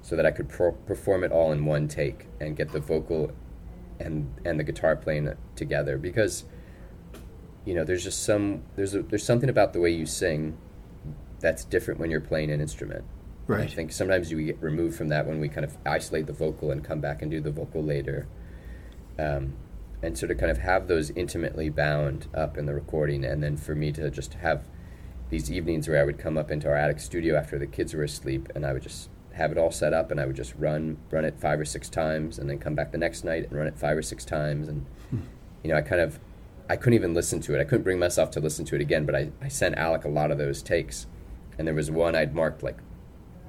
so 0.00 0.14
that 0.14 0.24
I 0.24 0.30
could 0.30 0.48
pro- 0.48 0.70
perform 0.86 1.24
it 1.24 1.32
all 1.32 1.50
in 1.50 1.64
one 1.64 1.88
take 1.88 2.28
and 2.40 2.56
get 2.56 2.70
the 2.70 2.78
vocal 2.78 3.32
and 3.98 4.32
and 4.44 4.60
the 4.60 4.62
guitar 4.62 4.94
playing 4.94 5.34
together 5.56 5.98
because 5.98 6.44
you 7.64 7.74
know 7.74 7.82
there's 7.82 8.04
just 8.04 8.22
some 8.22 8.62
there's 8.76 8.94
a, 8.94 9.02
there's 9.02 9.24
something 9.24 9.48
about 9.50 9.72
the 9.72 9.80
way 9.80 9.90
you 9.90 10.06
sing 10.06 10.56
that's 11.40 11.64
different 11.64 11.98
when 11.98 12.12
you're 12.12 12.20
playing 12.20 12.52
an 12.52 12.60
instrument. 12.60 13.04
Right. 13.48 13.62
I 13.62 13.66
think 13.66 13.90
sometimes 13.90 14.30
you 14.30 14.40
get 14.46 14.62
removed 14.62 14.96
from 14.96 15.08
that 15.08 15.26
when 15.26 15.40
we 15.40 15.48
kind 15.48 15.64
of 15.64 15.76
isolate 15.84 16.26
the 16.28 16.32
vocal 16.32 16.70
and 16.70 16.84
come 16.84 17.00
back 17.00 17.22
and 17.22 17.30
do 17.30 17.40
the 17.40 17.50
vocal 17.50 17.82
later. 17.82 18.28
Um, 19.18 19.54
and 20.02 20.16
sort 20.16 20.30
of 20.30 20.38
kind 20.38 20.50
of 20.50 20.58
have 20.58 20.86
those 20.86 21.10
intimately 21.10 21.68
bound 21.68 22.28
up 22.34 22.56
in 22.56 22.66
the 22.66 22.74
recording, 22.74 23.24
and 23.24 23.42
then 23.42 23.56
for 23.56 23.74
me 23.74 23.92
to 23.92 24.10
just 24.10 24.34
have 24.34 24.64
these 25.30 25.50
evenings 25.50 25.88
where 25.88 26.00
I 26.00 26.04
would 26.04 26.18
come 26.18 26.38
up 26.38 26.50
into 26.50 26.68
our 26.68 26.76
attic 26.76 27.00
studio 27.00 27.36
after 27.36 27.58
the 27.58 27.66
kids 27.66 27.94
were 27.94 28.04
asleep, 28.04 28.48
and 28.54 28.64
I 28.64 28.72
would 28.72 28.82
just 28.82 29.10
have 29.32 29.52
it 29.52 29.58
all 29.58 29.70
set 29.70 29.92
up, 29.92 30.10
and 30.10 30.20
I 30.20 30.26
would 30.26 30.36
just 30.36 30.54
run 30.56 30.98
run 31.10 31.24
it 31.24 31.38
five 31.40 31.60
or 31.60 31.64
six 31.64 31.88
times, 31.88 32.38
and 32.38 32.48
then 32.48 32.58
come 32.58 32.74
back 32.74 32.92
the 32.92 32.98
next 32.98 33.24
night 33.24 33.48
and 33.48 33.58
run 33.58 33.66
it 33.66 33.78
five 33.78 33.96
or 33.96 34.02
six 34.02 34.24
times, 34.24 34.68
and 34.68 34.86
hmm. 35.10 35.20
you 35.62 35.70
know 35.70 35.76
I 35.76 35.82
kind 35.82 36.00
of 36.00 36.18
I 36.68 36.76
couldn't 36.76 36.94
even 36.94 37.14
listen 37.14 37.40
to 37.40 37.54
it. 37.54 37.60
I 37.60 37.64
couldn't 37.64 37.84
bring 37.84 37.98
myself 37.98 38.30
to 38.32 38.40
listen 38.40 38.64
to 38.66 38.74
it 38.74 38.80
again, 38.80 39.06
but 39.06 39.14
I, 39.14 39.30
I 39.40 39.48
sent 39.48 39.76
Alec 39.76 40.04
a 40.04 40.08
lot 40.08 40.30
of 40.30 40.38
those 40.38 40.62
takes, 40.62 41.06
and 41.56 41.66
there 41.66 41.74
was 41.74 41.90
one 41.90 42.14
I'd 42.14 42.34
marked 42.34 42.62
like 42.62 42.78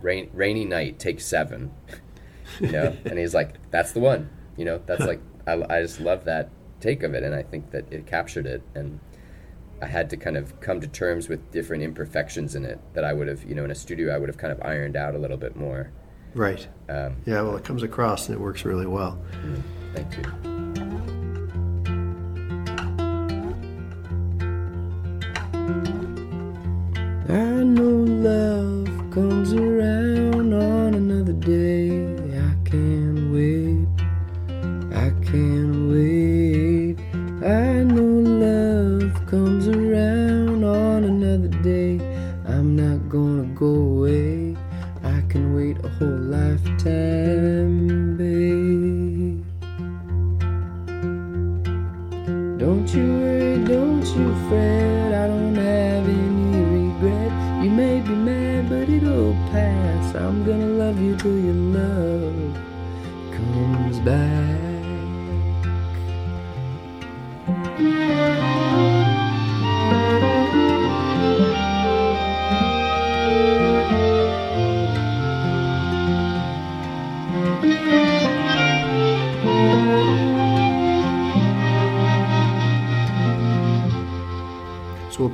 rain, 0.01 0.29
rainy 0.33 0.65
night 0.65 0.99
take 0.99 1.19
seven, 1.19 1.71
you 2.59 2.71
know, 2.71 2.95
and 3.05 3.19
he's 3.19 3.33
like 3.33 3.55
that's 3.71 3.91
the 3.91 3.99
one, 3.99 4.29
you 4.57 4.65
know, 4.65 4.81
that's 4.85 5.05
like 5.05 5.21
I, 5.49 5.77
I 5.77 5.81
just 5.81 5.99
love 5.99 6.25
that 6.25 6.49
take 6.79 7.03
of 7.03 7.13
it, 7.13 7.23
and 7.23 7.33
I 7.35 7.43
think 7.43 7.71
that 7.71 7.91
it 7.91 8.05
captured 8.05 8.45
it, 8.45 8.61
and 8.75 8.99
I 9.81 9.87
had 9.87 10.09
to 10.11 10.17
kind 10.17 10.37
of 10.37 10.59
come 10.61 10.79
to 10.81 10.87
terms 10.87 11.27
with 11.29 11.51
different 11.51 11.83
imperfections 11.83 12.55
in 12.55 12.65
it 12.65 12.79
that 12.93 13.03
I 13.03 13.13
would 13.13 13.27
have, 13.27 13.43
you 13.43 13.55
know, 13.55 13.63
in 13.65 13.71
a 13.71 13.75
studio 13.75 14.13
I 14.13 14.17
would 14.17 14.29
have 14.29 14.37
kind 14.37 14.51
of 14.53 14.61
ironed 14.61 14.95
out 14.95 15.15
a 15.15 15.17
little 15.17 15.37
bit 15.37 15.55
more. 15.55 15.91
Right. 16.35 16.67
Um, 16.89 17.17
Yeah, 17.25 17.41
well, 17.41 17.55
it 17.57 17.63
comes 17.63 17.81
across 17.83 18.27
and 18.27 18.35
it 18.37 18.41
works 18.41 18.63
really 18.65 18.85
well. 18.85 19.17
thank 19.93 20.15
you. 20.17 20.23
I 27.31 27.63
know 27.63 28.03
love 28.29 29.11
comes 29.11 29.53
around 29.53 30.28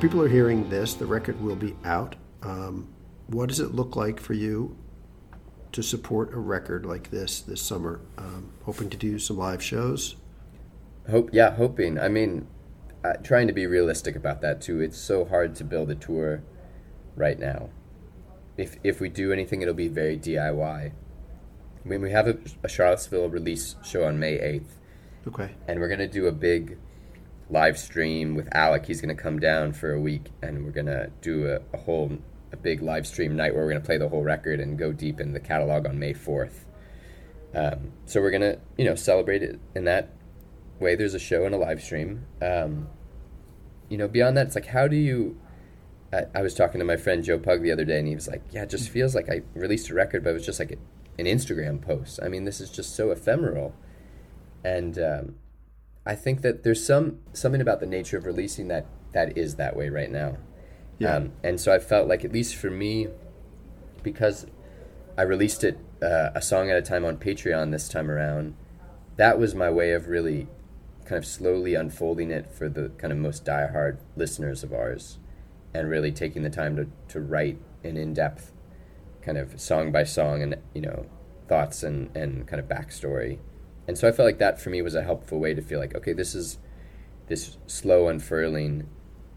people 0.06 0.22
are 0.22 0.28
hearing 0.28 0.70
this, 0.70 0.94
the 0.94 1.04
record 1.04 1.40
will 1.40 1.56
be 1.56 1.74
out. 1.84 2.14
Um, 2.40 2.86
what 3.26 3.48
does 3.48 3.58
it 3.58 3.74
look 3.74 3.96
like 3.96 4.20
for 4.20 4.34
you 4.34 4.78
to 5.72 5.82
support 5.82 6.32
a 6.32 6.38
record 6.38 6.86
like 6.86 7.10
this 7.10 7.40
this 7.40 7.60
summer? 7.60 8.00
Um, 8.16 8.52
hoping 8.62 8.88
to 8.90 8.96
do 8.96 9.18
some 9.18 9.36
live 9.36 9.60
shows 9.60 10.14
Hope, 11.10 11.30
yeah, 11.32 11.56
hoping. 11.56 11.98
I 11.98 12.06
mean, 12.06 12.46
uh, 13.02 13.14
trying 13.24 13.48
to 13.48 13.52
be 13.52 13.66
realistic 13.66 14.14
about 14.14 14.42
that 14.42 14.60
too. 14.60 14.80
It's 14.80 14.96
so 14.96 15.24
hard 15.24 15.56
to 15.56 15.64
build 15.64 15.90
a 15.90 15.96
tour 15.96 16.44
right 17.16 17.36
now. 17.36 17.70
If 18.56 18.76
if 18.84 19.00
we 19.00 19.08
do 19.08 19.32
anything, 19.32 19.60
it'll 19.60 19.74
be 19.74 19.88
very 19.88 20.16
DIY. 20.16 20.92
I 20.92 21.88
mean, 21.88 22.00
we 22.00 22.12
have 22.12 22.28
a, 22.28 22.38
a 22.62 22.68
Charlottesville 22.68 23.28
release 23.28 23.74
show 23.82 24.04
on 24.04 24.20
May 24.20 24.38
eighth, 24.38 24.78
Okay. 25.26 25.50
and 25.66 25.80
we're 25.80 25.88
gonna 25.88 26.06
do 26.06 26.28
a 26.28 26.32
big 26.32 26.78
live 27.50 27.78
stream 27.78 28.34
with 28.34 28.48
Alec. 28.52 28.86
He's 28.86 29.00
gonna 29.00 29.14
come 29.14 29.38
down 29.38 29.72
for 29.72 29.92
a 29.92 30.00
week, 30.00 30.30
and 30.42 30.64
we're 30.64 30.72
gonna 30.72 31.10
do 31.20 31.46
a, 31.46 31.60
a 31.76 31.78
whole 31.78 32.18
a 32.52 32.56
big 32.56 32.82
live 32.82 33.06
stream 33.06 33.36
night 33.36 33.54
where 33.54 33.64
we're 33.64 33.72
gonna 33.72 33.84
play 33.84 33.98
the 33.98 34.08
whole 34.08 34.22
record 34.22 34.60
and 34.60 34.78
go 34.78 34.92
deep 34.92 35.20
in 35.20 35.32
the 35.32 35.40
catalog 35.40 35.86
on 35.86 35.98
May 35.98 36.12
fourth. 36.12 36.66
Um, 37.54 37.92
so 38.04 38.20
we're 38.20 38.30
gonna 38.30 38.58
you 38.76 38.84
know 38.84 38.94
celebrate 38.94 39.42
it 39.42 39.58
in 39.74 39.84
that 39.84 40.10
way. 40.80 40.94
There's 40.94 41.14
a 41.14 41.18
show 41.18 41.44
and 41.44 41.54
a 41.54 41.58
live 41.58 41.82
stream. 41.82 42.26
Um, 42.42 42.88
you 43.88 43.96
know, 43.96 44.08
beyond 44.08 44.36
that, 44.36 44.46
it's 44.46 44.54
like 44.54 44.66
how 44.66 44.88
do 44.88 44.96
you? 44.96 45.38
I, 46.12 46.26
I 46.34 46.42
was 46.42 46.54
talking 46.54 46.78
to 46.78 46.84
my 46.84 46.96
friend 46.96 47.22
Joe 47.24 47.38
Pug 47.38 47.62
the 47.62 47.72
other 47.72 47.84
day, 47.84 47.98
and 47.98 48.08
he 48.08 48.14
was 48.14 48.28
like, 48.28 48.42
"Yeah, 48.50 48.62
it 48.64 48.70
just 48.70 48.88
feels 48.88 49.14
like 49.14 49.28
I 49.28 49.42
released 49.54 49.90
a 49.90 49.94
record, 49.94 50.24
but 50.24 50.30
it 50.30 50.34
was 50.34 50.46
just 50.46 50.58
like 50.58 50.72
an 51.18 51.26
Instagram 51.26 51.80
post. 51.80 52.18
I 52.22 52.28
mean, 52.28 52.44
this 52.44 52.60
is 52.60 52.70
just 52.70 52.94
so 52.96 53.10
ephemeral." 53.10 53.74
And 54.64 54.98
um, 54.98 55.34
I 56.06 56.14
think 56.14 56.42
that 56.42 56.62
there's 56.62 56.84
some 56.84 57.18
something 57.32 57.60
about 57.60 57.80
the 57.80 57.86
nature 57.86 58.16
of 58.16 58.24
releasing 58.24 58.68
that 58.68 58.86
that 59.12 59.36
is 59.36 59.56
that 59.56 59.76
way 59.76 59.88
right 59.88 60.10
now. 60.10 60.36
Yeah. 60.98 61.16
Um, 61.16 61.32
and 61.42 61.60
so 61.60 61.74
I 61.74 61.78
felt 61.78 62.08
like, 62.08 62.24
at 62.24 62.32
least 62.32 62.54
for 62.54 62.70
me, 62.70 63.08
because 64.02 64.46
I 65.18 65.22
released 65.22 65.64
it 65.64 65.78
uh, 66.02 66.30
a 66.34 66.40
song 66.40 66.70
at 66.70 66.76
a 66.76 66.82
time 66.82 67.04
on 67.04 67.16
Patreon 67.16 67.70
this 67.70 67.88
time 67.88 68.10
around, 68.10 68.54
that 69.16 69.38
was 69.38 69.54
my 69.54 69.70
way 69.70 69.92
of 69.92 70.08
really 70.08 70.46
kind 71.04 71.18
of 71.18 71.26
slowly 71.26 71.74
unfolding 71.74 72.30
it 72.30 72.50
for 72.50 72.68
the 72.68 72.90
kind 72.98 73.12
of 73.12 73.18
most 73.18 73.44
diehard 73.44 73.98
listeners 74.16 74.62
of 74.62 74.72
ours 74.72 75.18
and 75.72 75.88
really 75.88 76.12
taking 76.12 76.42
the 76.42 76.50
time 76.50 76.76
to, 76.76 76.88
to 77.08 77.20
write 77.20 77.58
an 77.84 77.96
in-depth 77.96 78.52
kind 79.22 79.38
of 79.38 79.60
song 79.60 79.92
by 79.92 80.02
song 80.02 80.42
and 80.42 80.56
you 80.74 80.80
know 80.80 81.06
thoughts 81.48 81.82
and, 81.82 82.14
and 82.16 82.46
kind 82.46 82.58
of 82.58 82.68
backstory 82.68 83.38
and 83.86 83.96
so 83.98 84.06
i 84.08 84.12
felt 84.12 84.26
like 84.26 84.38
that 84.38 84.60
for 84.60 84.70
me 84.70 84.80
was 84.82 84.94
a 84.94 85.02
helpful 85.02 85.38
way 85.38 85.54
to 85.54 85.62
feel 85.62 85.78
like 85.78 85.94
okay 85.94 86.12
this 86.12 86.34
is 86.34 86.58
this 87.28 87.56
slow 87.66 88.08
unfurling 88.08 88.88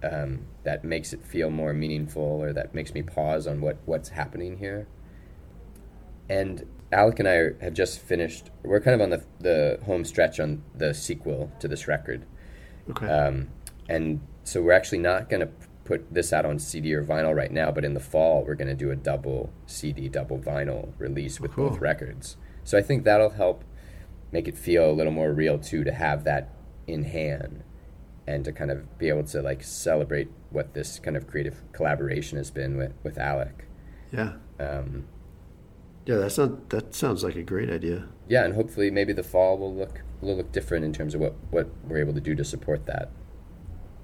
um, 0.04 0.46
that 0.64 0.84
makes 0.86 1.12
it 1.12 1.22
feel 1.24 1.50
more 1.50 1.74
meaningful 1.74 2.22
or 2.24 2.54
that 2.54 2.74
makes 2.74 2.94
me 2.94 3.02
pause 3.02 3.46
on 3.48 3.60
what, 3.62 3.78
what's 3.86 4.10
happening 4.10 4.58
here 4.60 4.88
and 6.30 6.66
Alec 6.92 7.20
and 7.20 7.28
I 7.28 7.34
are, 7.34 7.58
have 7.62 7.74
just 7.74 8.00
finished. 8.00 8.50
We're 8.64 8.80
kind 8.82 8.96
of 8.96 9.02
on 9.02 9.10
the 9.12 9.24
the 9.40 9.80
home 9.86 10.04
stretch 10.06 10.40
on 10.40 10.64
the 10.76 10.94
sequel 10.94 11.52
to 11.60 11.68
this 11.68 11.88
record, 11.88 12.26
Okay. 12.90 13.08
um, 13.08 13.50
and 13.88 14.22
so 14.44 14.62
we're 14.62 14.72
actually 14.72 14.98
not 15.00 15.30
going 15.30 15.42
to 15.42 15.50
put 15.86 16.12
this 16.12 16.34
out 16.34 16.46
on 16.46 16.58
CD 16.58 16.94
or 16.94 17.04
vinyl 17.04 17.36
right 17.36 17.52
now. 17.52 17.72
But 17.72 17.86
in 17.86 17.94
the 17.94 18.00
fall, 18.00 18.44
we're 18.44 18.56
going 18.56 18.68
to 18.70 18.74
do 18.76 18.90
a 18.90 18.96
double 18.96 19.52
CD, 19.68 20.10
double 20.10 20.40
vinyl 20.40 20.94
release 20.98 21.40
with 21.40 21.52
Cool. 21.54 21.70
both 21.70 21.80
records. 21.80 22.38
So 22.64 22.78
I 22.78 22.82
think 22.82 23.04
that'll 23.04 23.32
help 23.32 23.64
make 24.32 24.48
it 24.48 24.58
feel 24.58 24.90
a 24.90 24.94
little 24.94 25.12
more 25.12 25.32
real 25.34 25.58
too 25.58 25.84
to 25.84 25.92
have 25.92 26.24
that 26.24 26.54
in 26.88 27.04
hand 27.04 27.64
and 28.28 28.46
to 28.46 28.52
kind 28.52 28.70
of 28.72 28.98
be 28.98 29.10
able 29.10 29.24
to 29.24 29.42
like 29.42 29.64
celebrate 29.64 30.30
what 30.52 30.74
this 30.74 31.00
kind 31.00 31.18
of 31.18 31.28
creative 31.28 31.64
collaboration 31.72 32.38
has 32.38 32.52
been 32.52 32.78
with 32.78 32.94
with 33.04 33.18
Alec. 33.18 33.66
yeah. 34.12 34.34
Um, 34.60 35.08
Yeah. 36.06 36.18
That 36.18 36.32
sounds 36.32 36.62
that 36.70 36.94
sounds 36.94 37.24
like 37.24 37.36
a 37.36 37.44
great 37.44 37.70
idea. 37.70 38.08
yeah, 38.28 38.46
and 38.46 38.56
hopefully 38.56 38.92
maybe 38.92 39.14
the 39.14 39.24
fall 39.24 39.58
will 39.58 39.74
look 39.76 40.02
will 40.22 40.36
look 40.38 40.52
different 40.52 40.86
in 40.86 40.94
terms 40.94 41.16
of 41.16 41.22
what 41.22 41.36
what 41.50 41.70
we're 41.88 42.00
able 42.00 42.14
to 42.14 42.22
do 42.22 42.36
to 42.36 42.44
support 42.44 42.86
that. 42.86 43.10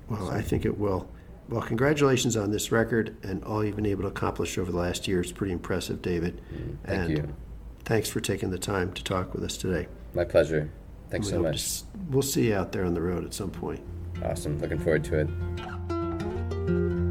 Well, 0.09 0.29
I 0.29 0.41
think 0.41 0.65
it 0.65 0.77
will. 0.77 1.09
Well, 1.49 1.61
congratulations 1.61 2.35
on 2.35 2.51
this 2.51 2.71
record 2.71 3.15
and 3.23 3.43
all 3.43 3.63
you've 3.63 3.75
been 3.75 3.85
able 3.85 4.03
to 4.03 4.07
accomplish 4.09 4.57
over 4.57 4.71
the 4.71 4.77
last 4.77 5.07
year. 5.07 5.21
It's 5.21 5.31
pretty 5.31 5.53
impressive, 5.53 6.01
David. 6.01 6.41
Thank 6.83 7.01
and 7.01 7.09
you. 7.09 7.35
Thanks 7.83 8.09
for 8.09 8.19
taking 8.19 8.49
the 8.49 8.57
time 8.57 8.93
to 8.93 9.03
talk 9.03 9.33
with 9.33 9.43
us 9.43 9.55
today. 9.57 9.87
My 10.15 10.23
pleasure. 10.23 10.69
Thanks 11.11 11.29
so 11.29 11.41
much. 11.41 11.55
s- 11.55 11.83
We'll 12.09 12.21
see 12.21 12.47
you 12.47 12.55
out 12.55 12.71
there 12.71 12.85
on 12.85 12.93
the 12.93 13.01
road 13.01 13.25
at 13.25 13.33
some 13.33 13.51
point. 13.51 13.81
Awesome. 14.23 14.59
Looking 14.59 14.79
forward 14.79 15.03
to 15.05 15.19
it. 15.19 17.04